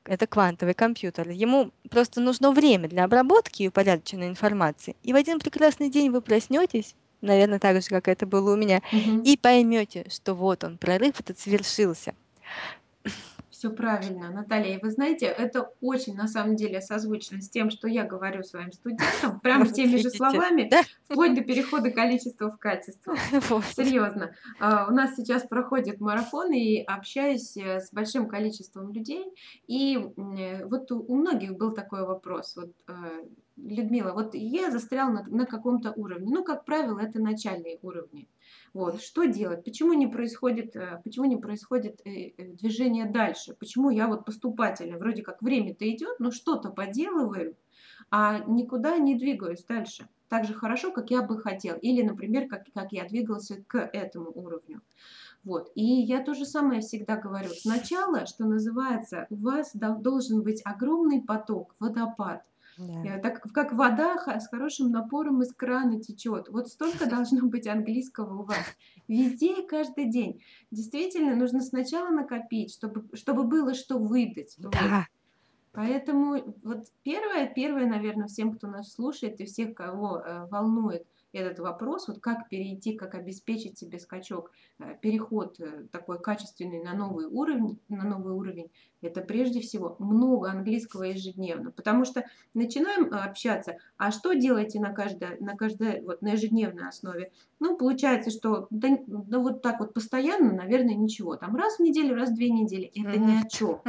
[0.05, 4.95] это квантовый компьютер, ему просто нужно время для обработки и упорядоченной информации.
[5.03, 8.81] И в один прекрасный день вы проснетесь, наверное, так же, как это было у меня,
[8.91, 9.23] Мгм.
[9.23, 12.13] и поймете, что вот он, прорыв этот совершился.
[13.57, 14.77] Все правильно, Наталья.
[14.77, 18.71] И вы знаете, это очень, на самом деле, созвучно с тем, что я говорю своим
[18.71, 20.83] студентам, прямо Вот теми же словами, да?
[21.09, 23.15] вплоть до перехода количества в качество.
[23.49, 23.65] Вот.
[23.65, 24.35] Серьезно.
[24.59, 29.25] А, У нас сейчас проходит марафон, и общаюсь э, с большим количеством людей.
[29.65, 32.55] И э, вот у у многих был такой вопрос.
[32.57, 32.93] Вот, э,
[33.55, 36.27] Людмила, вот я застрял на, на каком-то уровне.
[36.29, 38.27] Ну, как правило, это начальные уровни.
[38.73, 39.63] Вот, что делать?
[39.63, 43.55] Почему не происходит, э, почему не происходит э, э, движение дальше?
[43.55, 47.55] Почему я вот поступательно, вроде как время-то идет, но что-то поделываю,
[48.11, 50.07] а никуда не двигаюсь дальше.
[50.29, 51.77] Так же хорошо, как я бы хотел.
[51.77, 54.81] Или, например, как, как я двигался к этому уровню.
[55.43, 55.71] Вот.
[55.75, 57.49] И я то же самое всегда говорю.
[57.49, 62.43] Сначала, что называется, у вас дол- должен быть огромный поток, водопад.
[62.77, 63.03] Да.
[63.03, 66.49] Э, Так как вода ха- с хорошим напором из крана течет.
[66.49, 68.65] Вот столько должно быть английского у вас.
[69.07, 70.41] Везде и каждый день.
[70.71, 74.55] Действительно, нужно сначала накопить, чтобы, чтобы было что выдать.
[74.57, 74.71] Вот.
[74.73, 75.05] Да,
[75.71, 81.05] Поэтому вот первое, первое, наверное, всем, кто нас слушает и всех, кого э, волнует
[81.37, 86.93] этот вопрос, вот как перейти, как обеспечить себе скачок, э, переход э, такой качественный на
[86.93, 88.69] новый уровень, на новый уровень,
[89.01, 94.91] это прежде всего много английского ежедневно, потому что начинаем э, общаться, а что делаете на
[94.91, 97.31] каждой, на каждой, вот на ежедневной основе?
[97.59, 102.15] Ну, получается, что да, да вот так вот постоянно, наверное, ничего, там раз в неделю,
[102.15, 103.81] раз в две недели, это ни о чем.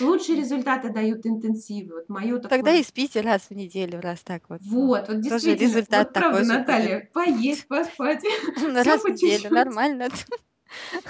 [0.00, 1.96] Лучшие результаты дают интенсивы.
[1.96, 4.60] Вот мое тогда и спите раз в неделю, раз так вот.
[4.62, 6.66] Вот, вот тоже действительно, результат вот правда, такой же будет.
[6.66, 8.22] Наталья, поесть, поспать,
[8.82, 9.50] все Раз в неделю, чуть-чуть.
[9.50, 10.08] нормально.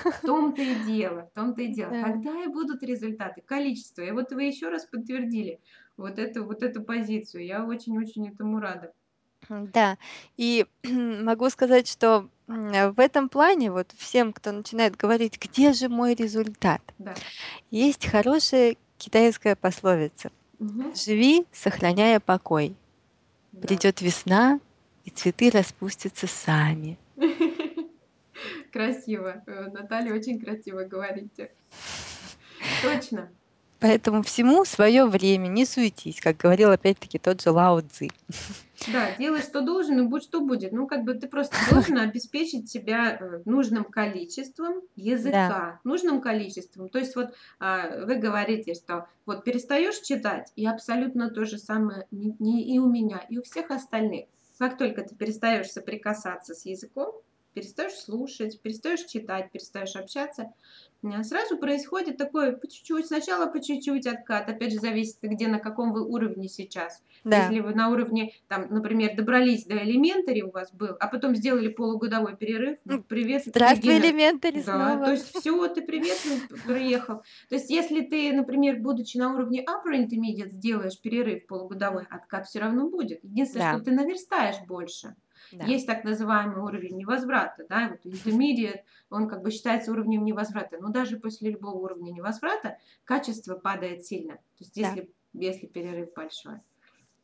[0.04, 1.92] В том-то и дело, в том-то и дело.
[1.92, 2.02] Да.
[2.02, 3.42] Когда и будут результаты?
[3.42, 4.02] Количество.
[4.02, 5.60] И вот вы еще раз подтвердили
[5.96, 7.44] вот эту, вот эту позицию.
[7.44, 8.92] Я очень-очень этому рада.
[9.48, 9.98] Да,
[10.36, 15.88] и могу сказать, что м, в этом плане вот всем, кто начинает говорить, где же
[15.88, 17.14] мой результат, Да.
[17.70, 20.30] есть хорошая китайская пословица.
[20.58, 20.94] Мгм.
[20.94, 22.74] Живи, сохраняя покой.
[23.52, 23.68] Да.
[23.68, 24.60] Придет весна,
[25.04, 26.96] и цветы распустятся сами.
[28.72, 29.42] Красиво.
[29.46, 31.52] Э, Наталья, очень красиво говорите.
[32.82, 33.30] Точно.
[33.84, 38.10] Поэтому всему свое время, не суетись, как говорил опять-таки тот же Лао Цзи.
[38.90, 40.72] Да, делай, что должен, и будь что будет.
[40.72, 46.88] Ну, как бы ты просто должен обеспечить себя э, нужным количеством Да, языка, нужным количеством.
[46.88, 52.06] То есть вот а, вы говорите, что вот перестаешь читать, и абсолютно то же самое
[52.10, 54.28] не и у меня, и у всех остальных.
[54.58, 57.12] Как только ты перестаешь соприкасаться с языком,
[57.54, 60.52] перестаешь слушать, перестаешь читать, перестаешь общаться,
[61.02, 65.58] а, сразу происходит такое по чуть-чуть, сначала по чуть-чуть откат, опять же зависит, где на
[65.58, 67.02] каком вы уровне сейчас.
[67.24, 67.40] да.
[67.40, 71.68] Если вы на уровне, там, например, добрались до элементари у вас был, а потом сделали
[71.68, 75.10] полугодовой перерыв, ну, привет, Здравствуй, элементари, Да, то снова.
[75.10, 77.22] есть все, ты привет, ну, приехал.
[77.48, 82.60] То есть если ты, например, будучи на уровне upper intermediate, сделаешь перерыв полугодовой, откат все
[82.60, 83.22] равно будет.
[83.24, 85.16] Единственное, что Да, ты наверстаешь больше.
[85.58, 90.78] Да, Есть так называемый уровень невозврата, да, вот intermediate, он как бы считается уровнем невозврата.
[90.80, 94.34] Но даже после любого уровня невозврата качество падает сильно.
[94.34, 94.88] То есть да.
[94.88, 96.60] если, если перерыв большой.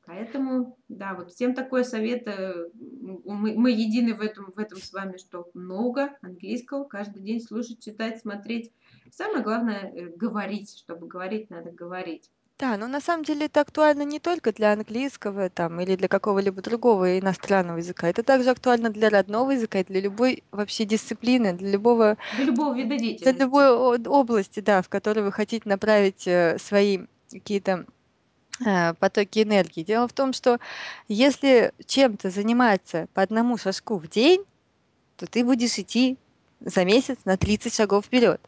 [0.06, 2.26] Поэтому, да, вот всем такой совет.
[2.26, 7.40] э, Мы, мы едины в этом, в этом с вами, что много английского каждый день
[7.40, 8.72] слушать, читать, смотреть.
[9.12, 10.76] Самое главное э, говорить.
[10.76, 12.30] Чтобы говорить, надо говорить.
[12.60, 16.60] Да, но на самом деле это актуально не только для английского там или для какого-либо
[16.60, 18.06] другого иностранного языка.
[18.06, 22.74] Это также актуально для родного языка и для любой вообще дисциплины, для любого, Для любого
[22.74, 24.08] вида для любой деятельности.
[24.08, 27.00] о- области, да, в которой вы хотите направить э, свои
[27.32, 27.86] какие-то
[28.66, 29.82] э, потоки энергии.
[29.82, 30.58] Дело в том, что
[31.08, 34.44] если чем-то заниматься по одному шажку в день,
[35.16, 36.18] то ты будешь идти
[36.60, 38.40] за месяц на 30 шагов вперед.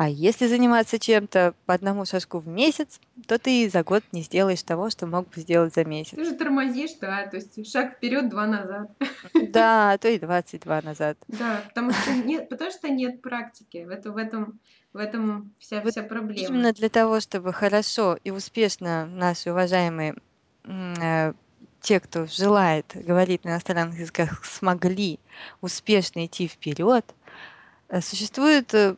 [0.00, 4.62] А если заниматься чем-то по одному шажку в месяц, то ты за год не сделаешь
[4.62, 6.12] того, что мог бы сделать за месяц.
[6.12, 8.90] Ты же тормозишь, да, то есть шаг вперед, два назад.
[9.34, 11.18] Да, а то и 22 назад.
[11.28, 13.84] Да, потому что нет, потому что нет практики.
[13.84, 14.60] В этом, в этом,
[14.94, 16.48] в этом вся, Вот вся проблема.
[16.48, 20.14] именно для того, чтобы хорошо и успешно наши уважаемые
[20.64, 21.34] э,
[21.82, 25.20] те, кто желает говорить на иностранных языках, смогли
[25.60, 27.04] успешно идти вперед,
[27.90, 28.96] э, существуют э,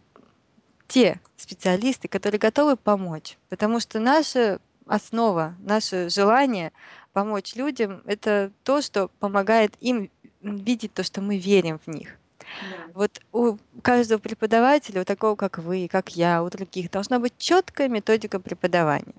[0.92, 6.70] те специалисты, которые готовы помочь, потому что наша основа, наше желание
[7.14, 10.10] помочь людям, это то, что помогает им
[10.42, 12.18] видеть то, что мы верим в них.
[12.40, 12.92] Да.
[12.92, 17.88] Вот у каждого преподавателя, у такого как вы, как я, у других, должна быть четкая
[17.88, 19.14] методика преподавания.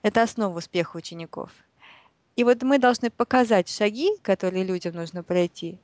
[0.00, 1.50] Это основа успеха учеников.
[2.36, 5.78] И вот мы должны показать шаги, которые людям нужно пройти,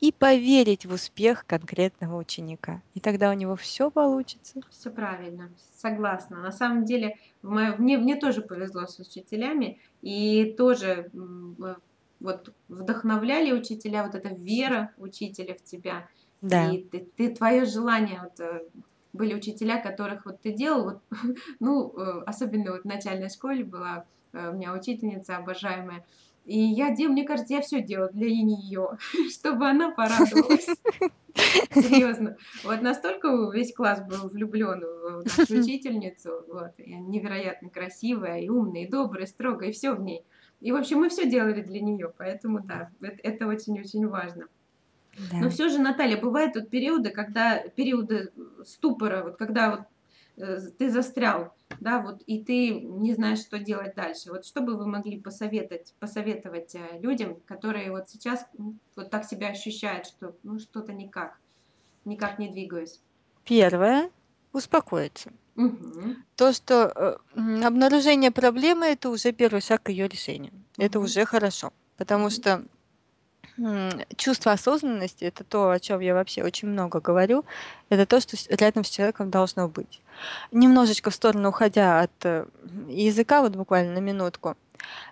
[0.00, 2.80] и поверить в успех конкретного ученика.
[2.94, 4.60] И тогда у него все получится.
[4.70, 6.40] Все правильно, согласна.
[6.40, 11.74] На самом деле, мне, мне тоже повезло с учителями, и тоже э,
[12.20, 16.08] вот вдохновляли учителя, вот эта вера учителя в тебя,
[16.42, 16.70] Да.
[16.70, 18.62] и ты, ты- твое желание, вот, э,
[19.12, 21.02] были учителя, которых вот ты делал, вот,
[21.60, 26.04] ну, э, особенно вот в начальной школе была у меня учительница обожаемая,
[26.48, 28.96] и я делаю, мне кажется, я все делаю для нее,
[29.30, 30.66] чтобы она порадовалась.
[31.72, 32.36] Серьезно.
[32.64, 38.48] Вот настолько весь класс был влюблен в нашу учительницу, вот, и она невероятно красивая, и
[38.48, 40.24] умная, и добрая, и строгая, и все в ней.
[40.60, 44.46] И, в общем, мы все делали для нее, поэтому да, эт- это очень-очень важно.
[45.32, 45.48] Но Да.
[45.50, 48.32] все же, Наталья, бывают вот периоды, когда периоды
[48.64, 49.80] ступора, вот когда вот
[50.44, 54.30] э, ты застрял, да, вот и ты не знаешь, что делать дальше.
[54.30, 59.24] Вот что бы вы могли посоветовать, посоветовать э, людям, которые вот сейчас м, вот так
[59.24, 61.40] себя ощущают, что ну что-то никак,
[62.04, 63.02] никак не двигаюсь.
[63.44, 64.10] Первое
[64.52, 65.32] успокоиться.
[65.54, 66.24] Мгм.
[66.36, 70.52] То, что э, м, обнаружение проблемы это уже первый шаг к ее решению.
[70.78, 71.04] Это Мгм.
[71.04, 71.72] уже хорошо.
[71.96, 72.30] Потому Мгм.
[72.30, 72.64] что
[73.58, 77.44] м, чувство осознанности это то, о чем я вообще очень много говорю.
[77.90, 80.00] Это то, что с- рядом с человеком должно быть.
[80.52, 82.46] Немножечко в сторону уходя от э,
[82.88, 84.56] языка, вот буквально на минутку.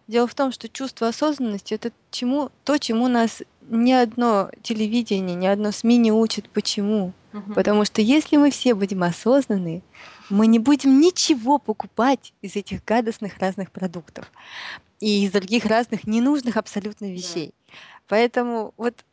[0.08, 5.46] Дело в том, что чувство осознанности это чему, то, чему нас ни одно телевидение, ни
[5.46, 6.48] одно СМИ не учит.
[6.50, 7.12] Почему?
[7.32, 7.54] Мгм.
[7.54, 9.82] Потому что если мы все будем осознаны,
[10.30, 14.30] мы не будем ничего покупать из этих гадостных разных продуктов
[15.00, 17.52] и из других разных ненужных абсолютно вещей.
[18.08, 19.04] Поэтому вот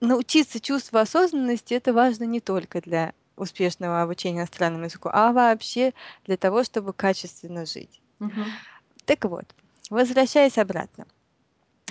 [0.00, 5.92] научиться чувству осознанности это важно не только для успешного обучения иностранному языку, а вообще
[6.24, 8.00] для того, чтобы качественно жить.
[8.18, 8.44] Мгм.
[9.04, 9.46] Так вот,
[9.90, 11.06] возвращаясь обратно.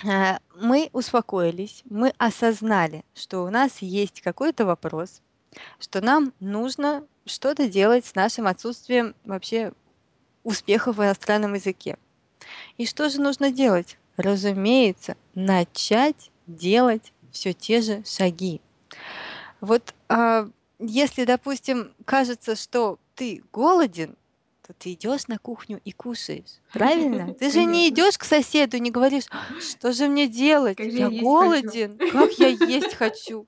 [0.06, 5.22] А, Мы успокоились, мы осознали, что у нас есть какой-то вопрос,
[5.78, 9.72] что нам нужно что-то делать с нашим отсутствием вообще
[10.44, 11.98] успехов в иностранном языке.
[12.78, 13.98] И что же нужно делать?
[14.16, 18.60] Разумеется, начать делать все те же шаги.
[19.60, 24.16] Вот а, если, допустим, кажется, что ты голоден,
[24.66, 26.60] то ты идешь на кухню и кушаешь.
[26.72, 27.34] Правильно?
[27.38, 29.24] Ты же не идешь к соседу не говоришь,
[29.58, 30.76] что же мне делать?
[30.76, 31.22] Как я хочу.
[31.22, 33.46] голоден, как я есть хочу.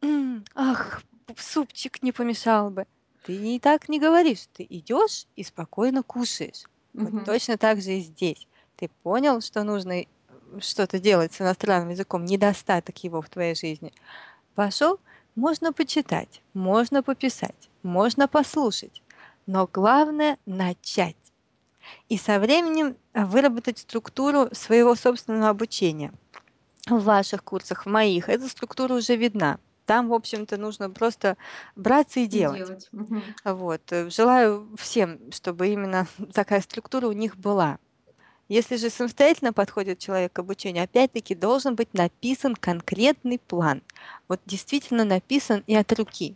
[0.54, 1.02] Ах,
[1.36, 2.86] супчик не помешал бы.
[3.24, 4.48] Ты не так не говоришь.
[4.52, 6.64] Ты идешь и спокойно кушаешь.
[6.94, 7.24] Вот Мгм.
[7.24, 8.46] точно так же и здесь.
[8.76, 10.04] Ты понял, что нужно
[10.60, 13.92] что-то делать с иностранным языком, недостаток его в твоей жизни.
[14.54, 14.98] Пошел,
[15.34, 19.02] можно почитать, можно пописать, можно послушать.
[19.46, 21.16] Но главное начать.
[22.08, 26.12] И со временем выработать структуру своего собственного обучения.
[26.86, 29.58] В ваших курсах, в моих, эта структура уже видна.
[29.86, 31.36] Там, в общем-то, нужно просто
[31.74, 32.66] браться и И делать.
[32.66, 32.88] делать.
[32.92, 33.22] Мгм.
[33.44, 33.82] Вот.
[34.08, 37.78] Желаю всем, чтобы именно такая структура у них была.
[38.48, 43.82] Если же самостоятельно подходит человек к обучению, опять-таки должен быть написан конкретный план.
[44.28, 46.34] Вот действительно написан и от руки.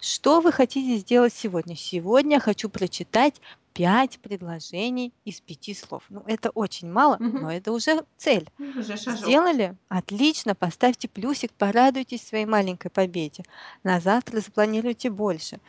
[0.00, 1.76] Что вы хотите сделать сегодня?
[1.76, 3.40] Сегодня я хочу прочитать
[3.74, 6.04] пять предложений из пяти слов.
[6.08, 7.48] Ну, это очень мало, но Мгм.
[7.48, 8.48] это уже цель.
[8.58, 9.18] Ну, Уже шажок.
[9.24, 9.76] Сделали?
[9.88, 13.44] Отлично, поставьте плюсик, порадуйтесь своей маленькой победе.
[13.84, 15.60] На завтра запланируйте больше.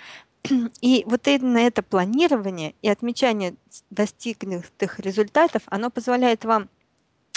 [0.82, 3.56] И вот именно это планирование и отмечание
[3.90, 6.70] достигнутых результатов, оно позволяет вам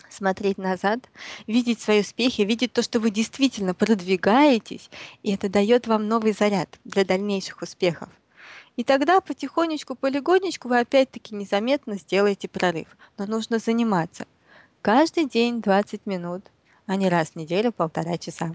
[0.09, 1.01] смотреть назад,
[1.47, 4.91] видеть свои успехи, видеть то, что вы действительно продвигаетесь,
[5.23, 8.09] и это дает вам новый заряд для дальнейших успехов.
[8.77, 12.89] И тогда потихонечку, полигонечку вы опять-таки незаметно сделаете прорыв.
[13.19, 14.27] Но нужно заниматься.
[14.81, 16.51] Каждый день 20 минут,
[16.87, 18.55] а не раз в неделю полтора часа.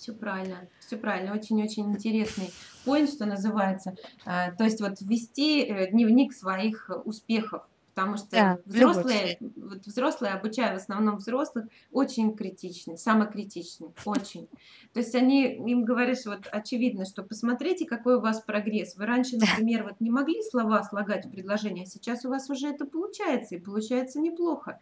[0.00, 1.34] Всё правильно, всё правильно.
[1.34, 3.96] Очень-очень интересный поинт, что называется.
[4.24, 9.84] А, то есть вот вести, э, дневник своих успехов, потому Да, что любой взрослые, вот
[9.84, 14.48] взрослые, обучая в основном взрослых, очень критичны, самокритичны, очень.
[14.94, 18.96] То есть они, им говоришь, вот очевидно, что посмотрите, какой у вас прогресс.
[18.96, 19.60] Вы раньше, Да.
[19.60, 23.56] например, вот не могли слова слагать в предложения, а сейчас у вас уже это получается,
[23.56, 24.78] и получается неплохо.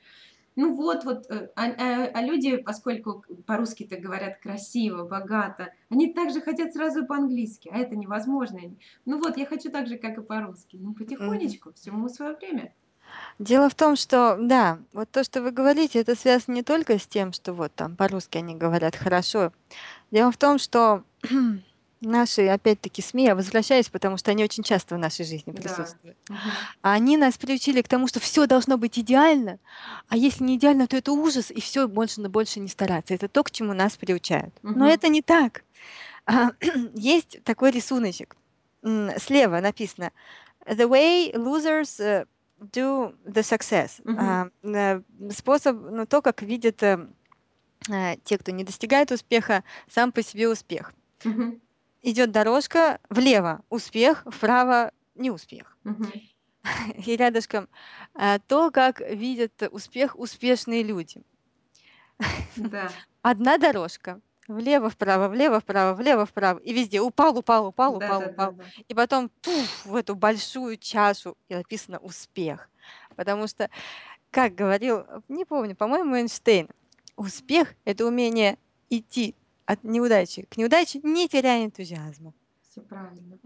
[0.56, 6.40] Ну вот вот, э, а а а люди, поскольку по-русски-то говорят красиво, богато, они также
[6.40, 8.60] хотят сразу по-английски, а это невозможно.
[9.04, 10.76] Ну вот, я хочу так же, как и по-русски.
[10.80, 12.72] Ну, потихонечку, всему свое время.
[13.38, 17.06] Дело в том, что да, вот то, что вы говорите, это связано не только с
[17.06, 19.52] тем, что вот там по-русски они говорят хорошо.
[20.10, 21.04] Дело в том, что
[22.00, 25.60] наши, опять-таки, СМИ, я возвращаюсь, потому что они очень часто в нашей жизни Да.
[25.60, 26.16] присутствуют.
[26.28, 26.68] Мгм.
[26.82, 29.58] Они нас приучили к тому, что всё должно быть идеально,
[30.08, 33.14] а если не идеально, то это ужас, и всё, больше на больше не стараться.
[33.14, 34.54] Это то, к чему нас приучают.
[34.74, 34.88] Но Мгм.
[34.88, 35.64] это не так.
[36.26, 36.50] А,
[36.94, 38.36] есть такой рисуночек.
[38.84, 40.12] М, слева написано:
[40.66, 42.26] "The way losers, э,
[42.60, 44.00] do the success".
[44.04, 44.18] Мгм.
[44.20, 47.08] А, э, способ, ну, то, как видят, э,
[47.90, 50.92] э, те, кто не достигает успеха, сам по себе успех.
[51.24, 51.60] Мгм.
[52.02, 55.76] Идет дорожка: влево- успех, вправо- неуспех.
[55.84, 56.12] Мгм.
[57.06, 57.68] И рядышком,
[58.18, 61.22] э, то, как видят успех успешные люди.
[62.56, 62.88] Да.
[63.22, 68.64] Одна дорожка: влево-вправо, влево-вправо, влево-вправо, и везде упал упал упал упал упал, Да-да-да-да.
[68.88, 72.70] и потом пуф в эту большую чашу, и написано "успех".
[73.16, 73.68] Потому что,
[74.30, 76.68] как говорил, не помню, по-моему, Эйнштейн:
[77.16, 78.58] "Успех- это умение
[78.90, 79.34] идти
[79.68, 82.32] от неудачи к неудаче, не теряя энтузиазма".
[82.70, 83.38] Всё правильно.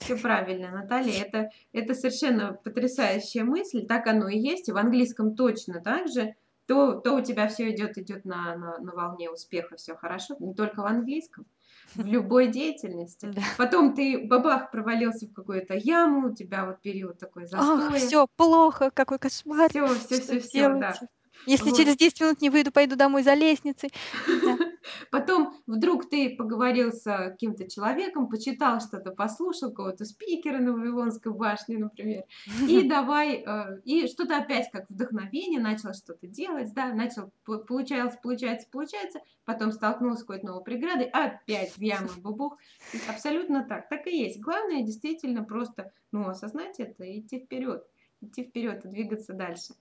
[0.00, 1.22] Всё правильно, Наталья.
[1.24, 3.86] Это это совершенно потрясающая мысль.
[3.86, 4.68] Так оно и есть.
[4.68, 6.34] И в английском точно так же.
[6.66, 10.36] То то у тебя всё идёт идёт на на на волне успеха, всё хорошо.
[10.40, 11.46] Не только в английском,
[11.94, 13.26] в любой деятельности.
[13.26, 13.42] Да.
[13.58, 17.98] Потом ты- бабах, провалился в какую-то яму, у тебя вот период такой Ах, застоя.
[17.98, 20.80] всё плохо, какой кошмар, что всё всё, делать?
[20.80, 21.08] да.
[21.46, 21.98] Если через Вот.
[21.98, 23.90] 10 минут не выйду, пойду домой за лестницей.
[24.26, 24.58] Да.
[25.10, 31.78] Потом вдруг ты поговорил с каким-то человеком, почитал что-то, послушал кого-то спикера на Вавилонской башне,
[31.78, 32.24] например,
[32.66, 38.16] и давай, э, и что-то опять как вдохновение, начал что-то делать, да, начал, по получалось
[38.22, 42.58] получается получается, потом столкнулся с какой-то новой преградой, опять в яму бубух.
[43.08, 43.88] Абсолютно так.
[43.88, 44.40] Так и есть.
[44.40, 47.84] Главное действительно просто, ну, осознать это и идти вперед.
[48.20, 49.74] Идти вперед и двигаться дальше.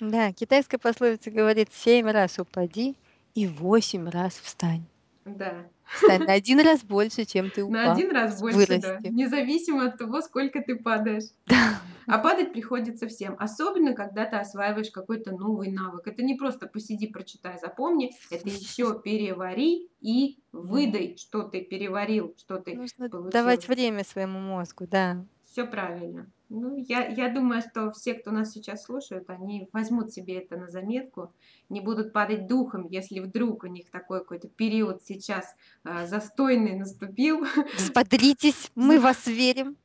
[0.00, 2.96] Да, китайская пословица говорит: "7 раз упади
[3.34, 4.88] и 8 раз встань".
[5.26, 5.70] Да.
[5.92, 7.86] Встань на 1 раз больше, чем ты На упал.
[7.86, 9.10] 1 То раз больше, да, вырасти.
[9.10, 11.24] независимо от того, сколько ты падаешь.
[11.46, 11.80] Да.
[12.08, 16.06] А падать приходится всем, особенно когда ты осваиваешь какой-то новый навык.
[16.08, 20.40] Это не просто посиди, прочитай, запомни, это еще перевари и
[20.70, 20.80] Да.
[20.82, 23.68] выдай, что ты переварил, что ты Нужно давать получил.
[23.68, 25.26] время своему мозгу, да.
[25.54, 26.26] Всё правильно.
[26.48, 30.68] Ну, я я думаю, что все, кто нас сейчас слушают, они возьмут себе это на
[30.68, 31.32] заметку,
[31.68, 37.44] не будут падать духом, если вдруг у них такой какой-то период сейчас, а, застойный наступил.
[37.76, 39.76] Взбодритесь, мы вас верим.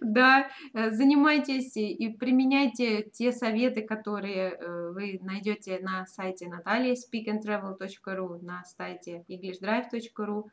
[0.00, 8.44] Да, э, занимайтесь и применяйте те советы, которые, э, вы найдете на сайте Натальи speakandtravel.ru,
[8.44, 10.44] на сайте englishdrive.ru.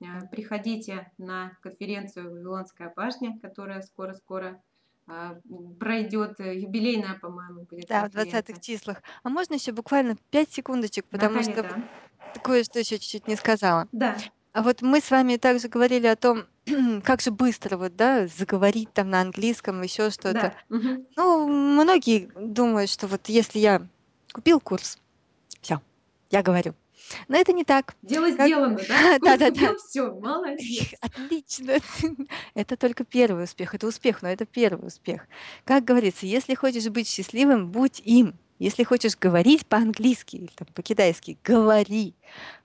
[0.00, 4.62] Э, приходите на конференцию "Вавилонская башня", которая скоро-скоро,
[5.08, 6.38] м, пройдет.
[6.40, 8.60] Юбилейная, по-моему, будет Да, в 20 конференция.
[8.60, 9.02] числах.
[9.22, 11.88] А можно еще буквально 5 секундочек, потому Наталья, что вот да.
[12.42, 13.88] кое-что еще чуть-чуть не сказала.
[13.92, 14.30] Да.
[14.54, 16.46] А вот мы с вами также говорили о том,
[17.04, 20.52] как же быстро вот, да, заговорить там на английском, еще что-то.
[20.52, 20.90] Да.
[21.16, 23.88] Ну, многие думают, что вот если я
[24.34, 24.98] купил курс,
[25.62, 25.82] всё,
[26.30, 26.74] я говорю.
[27.28, 27.94] Но это не так.
[28.02, 29.18] Дело Как сделано, да?
[29.18, 29.50] Курс да-да-да.
[29.68, 30.94] купил- всё, молодец.
[31.00, 31.78] Отлично.
[32.54, 33.74] Это только 1 успех.
[33.74, 35.26] Это успех, но это 1 успех.
[35.64, 38.34] Как говорится, если хочешь быть счастливым, будь им.
[38.58, 42.14] Если хочешь говорить по-английски или там по-китайски- говори.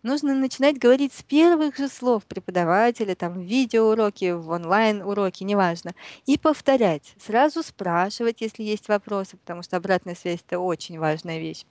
[0.03, 5.91] Нужно начинать говорить с первых же слов преподавателя, там, в видеоуроке, в онлайн-уроке, неважно,
[6.25, 7.13] и повторять.
[7.19, 11.65] Сразу спрашивать, если есть вопросы, потому что обратная связь- это очень важная вещь.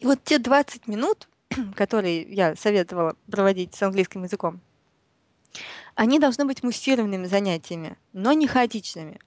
[0.00, 1.28] И вот те 20 минут,
[1.74, 4.60] которые я советовала проводить с английским языком
[5.96, 9.18] они должны быть муссированными занятиями, но не хаотичными.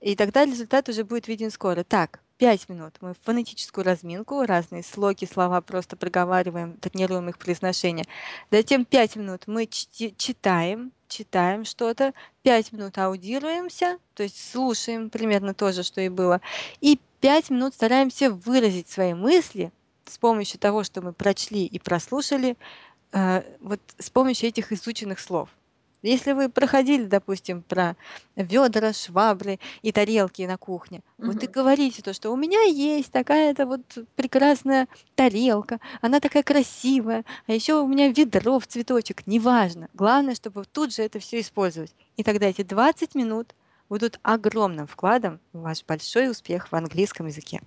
[0.00, 1.82] И тогда результат уже будет виден скоро.
[1.82, 8.04] Так, 5 минут мы фонетическую разминку, разные слоги, слова просто проговариваем, тренируем их произношение.
[8.50, 15.72] Затем 5 минут мы читаем читаем что-то, 5 минут аудируемся, то есть слушаем примерно то
[15.72, 16.40] же, что и было,
[16.80, 19.70] и 5 минут стараемся выразить свои мысли
[20.08, 22.56] с помощью того, что мы прочли и прослушали,
[23.12, 25.48] э, вот с помощью этих изученных слов.
[26.02, 27.96] Если вы проходили, допустим, про
[28.36, 33.66] ведра, швабры и тарелки на кухне, вот и говорите то, что у меня есть такая-то
[33.66, 33.80] вот
[34.14, 34.86] прекрасная
[35.16, 39.88] тарелка, она такая красивая, а еще у меня ведро в цветочек, неважно.
[39.94, 41.92] Главное, чтобы тут же это все использовать.
[42.16, 43.54] И тогда эти 20 минут
[43.88, 47.62] будут огромным вкладом в ваш большой успех в английском языке.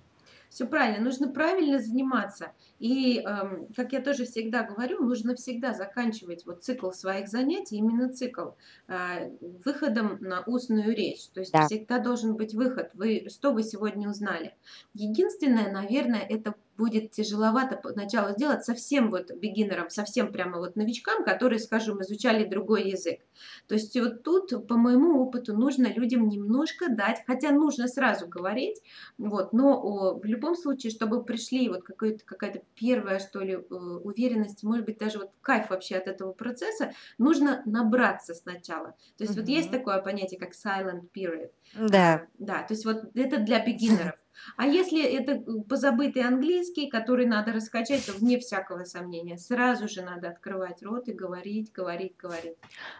[0.50, 2.54] Все правильно, нужно правильно заниматься.
[2.80, 8.12] И, эм, как я тоже всегда говорю, нужно всегда заканчивать вот цикл своих занятий, именно
[8.12, 8.50] цикл,
[8.88, 9.20] а,
[9.64, 11.28] выходом на устную речь.
[11.28, 11.60] То есть Да.
[11.60, 12.90] всегда должен быть выход.
[12.94, 14.56] Вы что вы сегодня узнали?
[14.92, 21.58] Единственное, наверное, это будет тяжеловато поначалу сделать совсем вот бигинерам, совсем прямо вот новичкам, которые,
[21.58, 23.20] скажем, изучали другой язык.
[23.68, 28.80] То есть вот тут, по моему опыту, нужно людям немножко дать, хотя нужно сразу говорить,
[29.18, 34.62] вот, но о, в любом случае, чтобы пришли вот какая-то первая, что ли, э, уверенность,
[34.62, 38.94] может быть, даже вот кайф вообще от этого процесса, нужно набраться сначала.
[39.18, 41.50] То есть вот есть такое понятие, как silent period.
[41.74, 42.14] Да.
[42.14, 44.19] А, да, то есть вот это для бигинеров.
[44.56, 50.02] А если это э, позабытый английский, который надо раскачать, то вне всякого сомнения, сразу же
[50.02, 52.56] надо открывать рот и говорить, говорить, говорить.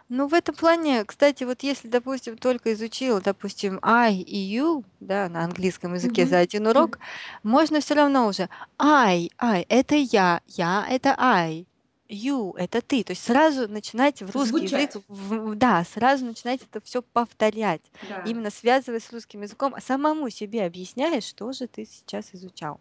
[0.08, 5.28] Ну, в этом плане, кстати, вот если, допустим, только изучил, допустим, I и you, да,
[5.28, 6.42] на английском языке за Мгм.
[6.42, 6.98] один урок,
[7.42, 11.66] можно все равно уже I, I– это я, я– это I,
[12.10, 13.04] you– это ты.
[13.04, 17.82] То есть сразу начинать в русский язык, Звучать, в- да, сразу начинать это все повторять,
[18.00, 18.20] да.
[18.22, 22.80] именно связывать с русским языком, а самому себе объясняешь, что же ты сейчас изучал.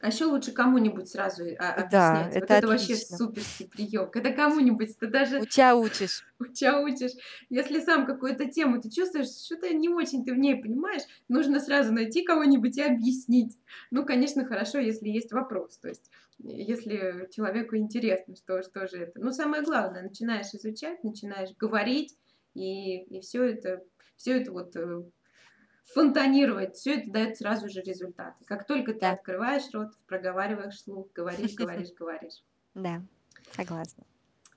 [0.00, 2.34] А еще лучше кому-нибудь сразу а, Да, объяснять.
[2.34, 3.16] Вот это это вообще отлично.
[3.16, 4.10] суперский прием.
[4.10, 6.24] Когда кому-нибудь, ты даже Уча учишь.
[6.38, 7.12] уча учишь,
[7.48, 11.92] если сам какую-то тему ты чувствуешь, что-то не очень ты в ней понимаешь, нужно сразу
[11.92, 13.56] найти кого-нибудь и объяснить.
[13.90, 16.10] Ну, конечно, хорошо, если есть вопрос, то есть
[16.44, 19.18] э, если человеку интересно, что, что же это.
[19.18, 22.14] Ну, самое главное, начинаешь изучать, начинаешь говорить,
[22.54, 23.82] и, и все это,
[24.16, 25.04] все это вот э,
[25.86, 28.44] фонтанировать, все это дает сразу же результаты.
[28.44, 32.42] Как только ты Да, открываешь рот, проговариваешь слух, говоришь, говоришь, говоришь.
[32.74, 33.02] да,
[33.52, 34.04] согласна.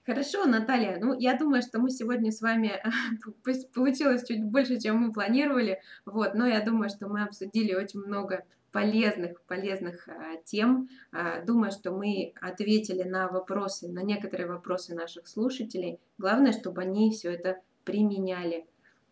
[0.05, 0.97] Хорошо, Наталья.
[0.99, 2.81] Ну, я думаю, что мы сегодня с вами
[3.43, 5.81] пусть получилось чуть больше, чем мы планировали.
[6.05, 10.89] Вот, но я думаю, что мы обсудили очень много полезных, полезных а, тем.
[11.11, 15.99] А, думаю, что мы ответили на вопросы, на некоторые вопросы наших слушателей.
[16.17, 18.65] Главное, чтобы они все это применяли.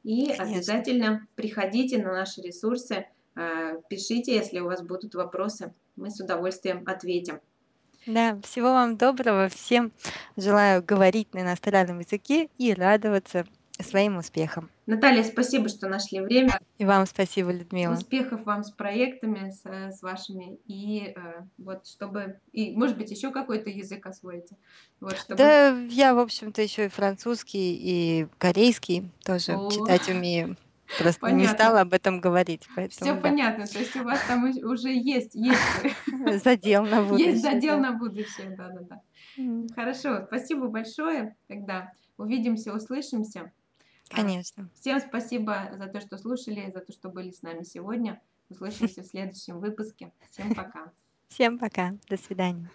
[0.08, 0.46] И Конечно.
[0.46, 5.74] обязательно приходите на наши ресурсы, а, пишите, если у вас будут вопросы.
[5.98, 7.42] Мы с удовольствием ответим.
[8.06, 9.50] Да, всего вам доброго.
[9.50, 9.92] Всем
[10.38, 13.46] желаю говорить на иностранном языке и радоваться
[13.80, 14.70] своим успехам.
[14.86, 16.60] Наталья, спасибо, что нашли время.
[16.78, 17.94] И вам спасибо, Людмила.
[17.94, 23.32] Успехов вам с проектами, с, с вашими, и э, вот чтобы, и может быть еще
[23.32, 24.56] какой-то язык освоите,
[25.00, 30.56] вот чтобы, Да, я, в общем-то, еще и французский, и корейский тоже о, читать умею.
[30.98, 33.22] Просто не понятно, стала об этом говорить, все поэтому да.
[33.22, 35.60] понятно, то есть у вас там уж- уже есть, есть,
[36.44, 37.82] Задел на есть будущее, задел да.
[37.82, 39.02] на будущее, да-да-да.
[39.76, 43.52] Хорошо, спасибо большое, тогда увидимся, услышимся.
[44.10, 44.70] А, Конечно.
[44.80, 48.22] Всем спасибо за то, что слушали, за то, что были с нами сегодня.
[48.50, 50.12] Услышимся в следующем выпуске.
[50.32, 50.92] Всем пока.
[51.28, 51.96] Всем пока.
[52.10, 52.70] До свидания.